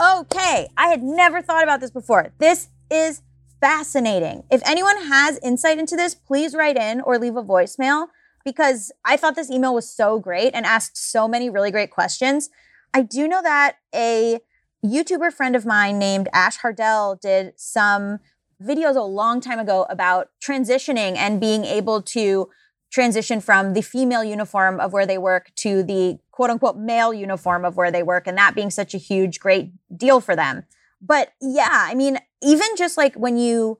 Okay, 0.00 0.68
I 0.76 0.88
had 0.88 1.02
never 1.02 1.42
thought 1.42 1.62
about 1.62 1.80
this 1.80 1.90
before. 1.90 2.32
This 2.38 2.68
is 2.90 3.22
fascinating. 3.60 4.44
If 4.50 4.62
anyone 4.66 4.96
has 5.04 5.38
insight 5.42 5.78
into 5.78 5.96
this, 5.96 6.14
please 6.14 6.54
write 6.54 6.76
in 6.76 7.00
or 7.00 7.18
leave 7.18 7.36
a 7.36 7.42
voicemail 7.42 8.08
because 8.44 8.92
I 9.04 9.16
thought 9.16 9.34
this 9.34 9.50
email 9.50 9.74
was 9.74 9.88
so 9.88 10.18
great 10.18 10.54
and 10.54 10.66
asked 10.66 10.96
so 10.96 11.26
many 11.26 11.48
really 11.50 11.70
great 11.70 11.90
questions. 11.90 12.50
I 12.92 13.02
do 13.02 13.26
know 13.26 13.42
that 13.42 13.76
a 13.94 14.40
YouTuber 14.84 15.32
friend 15.32 15.56
of 15.56 15.64
mine 15.64 15.98
named 15.98 16.28
Ash 16.32 16.58
Hardell 16.58 17.18
did 17.20 17.54
some 17.56 18.18
videos 18.62 18.96
a 18.96 19.02
long 19.02 19.40
time 19.40 19.58
ago 19.58 19.86
about 19.88 20.28
transitioning 20.42 21.16
and 21.16 21.40
being 21.40 21.64
able 21.64 22.02
to 22.02 22.48
transition 22.90 23.40
from 23.40 23.72
the 23.72 23.82
female 23.82 24.22
uniform 24.22 24.78
of 24.78 24.92
where 24.92 25.06
they 25.06 25.18
work 25.18 25.50
to 25.56 25.82
the 25.82 26.18
quote 26.30 26.50
unquote 26.50 26.76
male 26.76 27.12
uniform 27.12 27.64
of 27.64 27.76
where 27.76 27.90
they 27.90 28.02
work 28.02 28.26
and 28.26 28.38
that 28.38 28.54
being 28.54 28.70
such 28.70 28.94
a 28.94 28.98
huge 28.98 29.40
great 29.40 29.72
deal 29.96 30.20
for 30.20 30.36
them. 30.36 30.64
But 31.00 31.32
yeah, 31.40 31.68
I 31.70 31.94
mean, 31.94 32.18
even 32.42 32.68
just 32.76 32.96
like 32.96 33.14
when 33.16 33.36
you 33.36 33.78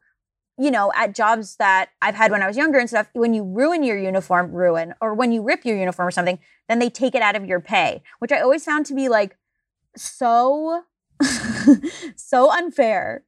you 0.58 0.70
know, 0.70 0.92
at 0.94 1.14
jobs 1.14 1.56
that 1.56 1.90
I've 2.00 2.14
had 2.14 2.30
when 2.30 2.42
I 2.42 2.46
was 2.46 2.56
younger 2.56 2.78
and 2.78 2.88
stuff, 2.88 3.08
when 3.12 3.34
you 3.34 3.42
ruin 3.42 3.82
your 3.82 3.98
uniform, 3.98 4.52
ruin, 4.52 4.94
or 5.00 5.14
when 5.14 5.32
you 5.32 5.42
rip 5.42 5.64
your 5.64 5.76
uniform 5.76 6.08
or 6.08 6.12
something, 6.12 6.38
then 6.68 6.78
they 6.78 6.90
take 6.90 7.14
it 7.14 7.22
out 7.22 7.34
of 7.34 7.44
your 7.44 7.60
pay, 7.60 8.02
which 8.20 8.30
I 8.30 8.40
always 8.40 8.64
found 8.64 8.86
to 8.86 8.94
be 8.94 9.08
like 9.08 9.36
so, 9.96 10.82
so 12.16 12.52
unfair. 12.52 13.24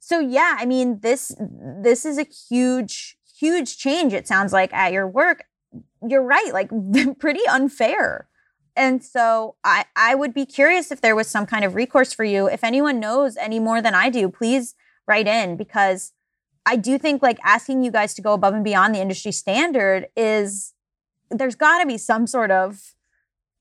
So 0.00 0.18
yeah, 0.18 0.56
I 0.58 0.66
mean, 0.66 1.00
this 1.00 1.34
this 1.38 2.04
is 2.04 2.18
a 2.18 2.24
huge, 2.24 3.16
huge 3.38 3.78
change. 3.78 4.12
It 4.12 4.26
sounds 4.26 4.52
like 4.52 4.72
at 4.74 4.92
your 4.92 5.06
work. 5.06 5.44
You're 6.06 6.22
right, 6.22 6.52
like 6.52 6.70
pretty 7.18 7.46
unfair. 7.48 8.28
And 8.76 9.02
so 9.02 9.54
I 9.62 9.84
I 9.94 10.14
would 10.14 10.34
be 10.34 10.44
curious 10.44 10.90
if 10.90 11.00
there 11.00 11.14
was 11.14 11.28
some 11.28 11.46
kind 11.46 11.64
of 11.64 11.74
recourse 11.74 12.12
for 12.12 12.24
you. 12.24 12.48
If 12.48 12.64
anyone 12.64 12.98
knows 12.98 13.36
any 13.36 13.60
more 13.60 13.80
than 13.80 13.94
I 13.94 14.10
do, 14.10 14.28
please 14.28 14.74
write 15.06 15.28
in 15.28 15.56
because 15.56 16.12
I 16.66 16.76
do 16.76 16.98
think 16.98 17.22
like 17.22 17.38
asking 17.44 17.84
you 17.84 17.90
guys 17.90 18.14
to 18.14 18.22
go 18.22 18.32
above 18.32 18.54
and 18.54 18.64
beyond 18.64 18.94
the 18.94 19.00
industry 19.00 19.32
standard 19.32 20.08
is 20.16 20.72
there's 21.30 21.54
got 21.54 21.80
to 21.80 21.86
be 21.86 21.98
some 21.98 22.26
sort 22.26 22.50
of 22.50 22.94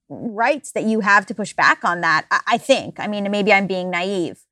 rights 0.09 0.71
that 0.71 0.83
you 0.83 1.01
have 1.01 1.25
to 1.25 1.33
push 1.33 1.53
back 1.53 1.83
on 1.83 2.01
that. 2.01 2.25
I, 2.31 2.39
I 2.47 2.57
think. 2.57 2.99
I 2.99 3.07
mean, 3.07 3.29
maybe 3.31 3.51
I'm 3.51 3.67
being 3.67 3.89
naive. 3.89 4.45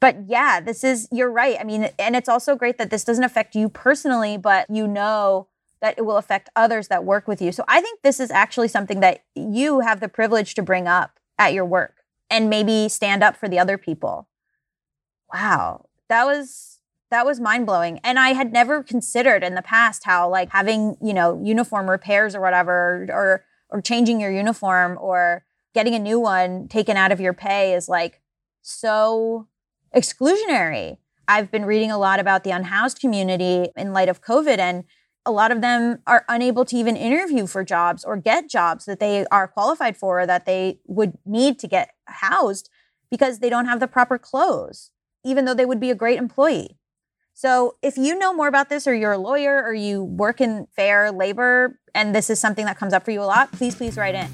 But 0.00 0.28
yeah, 0.28 0.60
this 0.60 0.84
is, 0.84 1.08
you're 1.10 1.30
right. 1.30 1.56
I 1.58 1.64
mean, 1.64 1.88
and 1.98 2.14
it's 2.14 2.28
also 2.28 2.54
great 2.54 2.78
that 2.78 2.90
this 2.90 3.02
doesn't 3.02 3.24
affect 3.24 3.54
you 3.54 3.68
personally, 3.68 4.36
but 4.36 4.66
you 4.68 4.86
know 4.86 5.48
that 5.80 5.98
it 5.98 6.02
will 6.02 6.18
affect 6.18 6.50
others 6.54 6.88
that 6.88 7.04
work 7.04 7.26
with 7.26 7.40
you. 7.40 7.50
So 7.50 7.64
I 7.66 7.80
think 7.80 8.02
this 8.02 8.20
is 8.20 8.30
actually 8.30 8.68
something 8.68 9.00
that 9.00 9.24
you 9.34 9.80
have 9.80 10.00
the 10.00 10.08
privilege 10.08 10.54
to 10.54 10.62
bring 10.62 10.86
up 10.86 11.18
at 11.38 11.54
your 11.54 11.64
work 11.64 12.04
and 12.30 12.50
maybe 12.50 12.88
stand 12.88 13.22
up 13.22 13.36
for 13.36 13.48
the 13.48 13.58
other 13.58 13.78
people. 13.78 14.28
Wow. 15.32 15.86
That 16.08 16.24
was 16.24 16.75
that 17.10 17.26
was 17.26 17.40
mind 17.40 17.66
blowing. 17.66 18.00
And 18.02 18.18
I 18.18 18.32
had 18.32 18.52
never 18.52 18.82
considered 18.82 19.44
in 19.44 19.54
the 19.54 19.62
past 19.62 20.04
how 20.04 20.28
like 20.28 20.50
having, 20.50 20.96
you 21.00 21.14
know, 21.14 21.40
uniform 21.42 21.88
repairs 21.88 22.34
or 22.34 22.40
whatever, 22.40 23.06
or, 23.10 23.44
or 23.70 23.80
changing 23.80 24.20
your 24.20 24.30
uniform 24.30 24.98
or 25.00 25.44
getting 25.74 25.94
a 25.94 25.98
new 25.98 26.18
one 26.18 26.68
taken 26.68 26.96
out 26.96 27.12
of 27.12 27.20
your 27.20 27.32
pay 27.32 27.74
is 27.74 27.88
like 27.88 28.20
so 28.62 29.46
exclusionary. 29.94 30.98
I've 31.28 31.50
been 31.50 31.64
reading 31.64 31.90
a 31.90 31.98
lot 31.98 32.20
about 32.20 32.44
the 32.44 32.50
unhoused 32.50 33.00
community 33.00 33.68
in 33.76 33.92
light 33.92 34.08
of 34.08 34.22
COVID 34.22 34.58
and 34.58 34.84
a 35.24 35.32
lot 35.32 35.50
of 35.50 35.60
them 35.60 35.98
are 36.06 36.24
unable 36.28 36.64
to 36.64 36.76
even 36.76 36.96
interview 36.96 37.48
for 37.48 37.64
jobs 37.64 38.04
or 38.04 38.16
get 38.16 38.48
jobs 38.48 38.84
that 38.84 39.00
they 39.00 39.26
are 39.26 39.48
qualified 39.48 39.96
for 39.96 40.24
that 40.24 40.46
they 40.46 40.78
would 40.86 41.18
need 41.24 41.58
to 41.58 41.66
get 41.66 41.90
housed 42.06 42.70
because 43.10 43.40
they 43.40 43.50
don't 43.50 43.66
have 43.66 43.80
the 43.80 43.88
proper 43.88 44.18
clothes 44.18 44.92
even 45.26 45.44
though 45.44 45.54
they 45.54 45.66
would 45.66 45.80
be 45.80 45.90
a 45.90 45.94
great 45.94 46.18
employee. 46.18 46.78
So 47.36 47.76
if 47.82 47.98
you 47.98 48.18
know 48.18 48.32
more 48.32 48.48
about 48.48 48.70
this 48.70 48.86
or 48.86 48.94
you're 48.94 49.12
a 49.12 49.18
lawyer 49.18 49.62
or 49.62 49.74
you 49.74 50.02
work 50.02 50.40
in 50.40 50.66
fair 50.74 51.12
labor 51.12 51.78
and 51.94 52.14
this 52.14 52.30
is 52.30 52.40
something 52.40 52.64
that 52.64 52.78
comes 52.78 52.94
up 52.94 53.04
for 53.04 53.10
you 53.10 53.20
a 53.20 53.28
lot, 53.28 53.52
please, 53.52 53.74
please 53.74 53.98
write 53.98 54.14
in. 54.14 54.26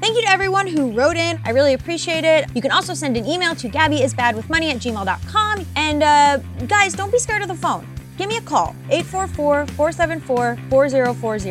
Thank 0.00 0.14
you 0.14 0.22
to 0.22 0.30
everyone 0.30 0.68
who 0.68 0.92
wrote 0.92 1.16
in. 1.16 1.40
I 1.44 1.50
really 1.50 1.74
appreciate 1.74 2.22
it. 2.22 2.46
You 2.54 2.62
can 2.62 2.70
also 2.70 2.94
send 2.94 3.16
an 3.16 3.26
email 3.26 3.56
to 3.56 3.68
gabbyisbadwithmoney 3.68 4.70
at 4.70 4.76
gmail.com. 4.76 5.66
And 5.74 6.02
uh, 6.04 6.38
guys, 6.68 6.94
don't 6.94 7.10
be 7.10 7.18
scared 7.18 7.42
of 7.42 7.48
the 7.48 7.56
phone. 7.56 7.88
Give 8.16 8.28
me 8.28 8.36
a 8.36 8.42
call, 8.42 8.76
844 8.88 9.66
474 9.74 10.56
4040. 10.70 11.50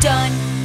Done. 0.00 0.57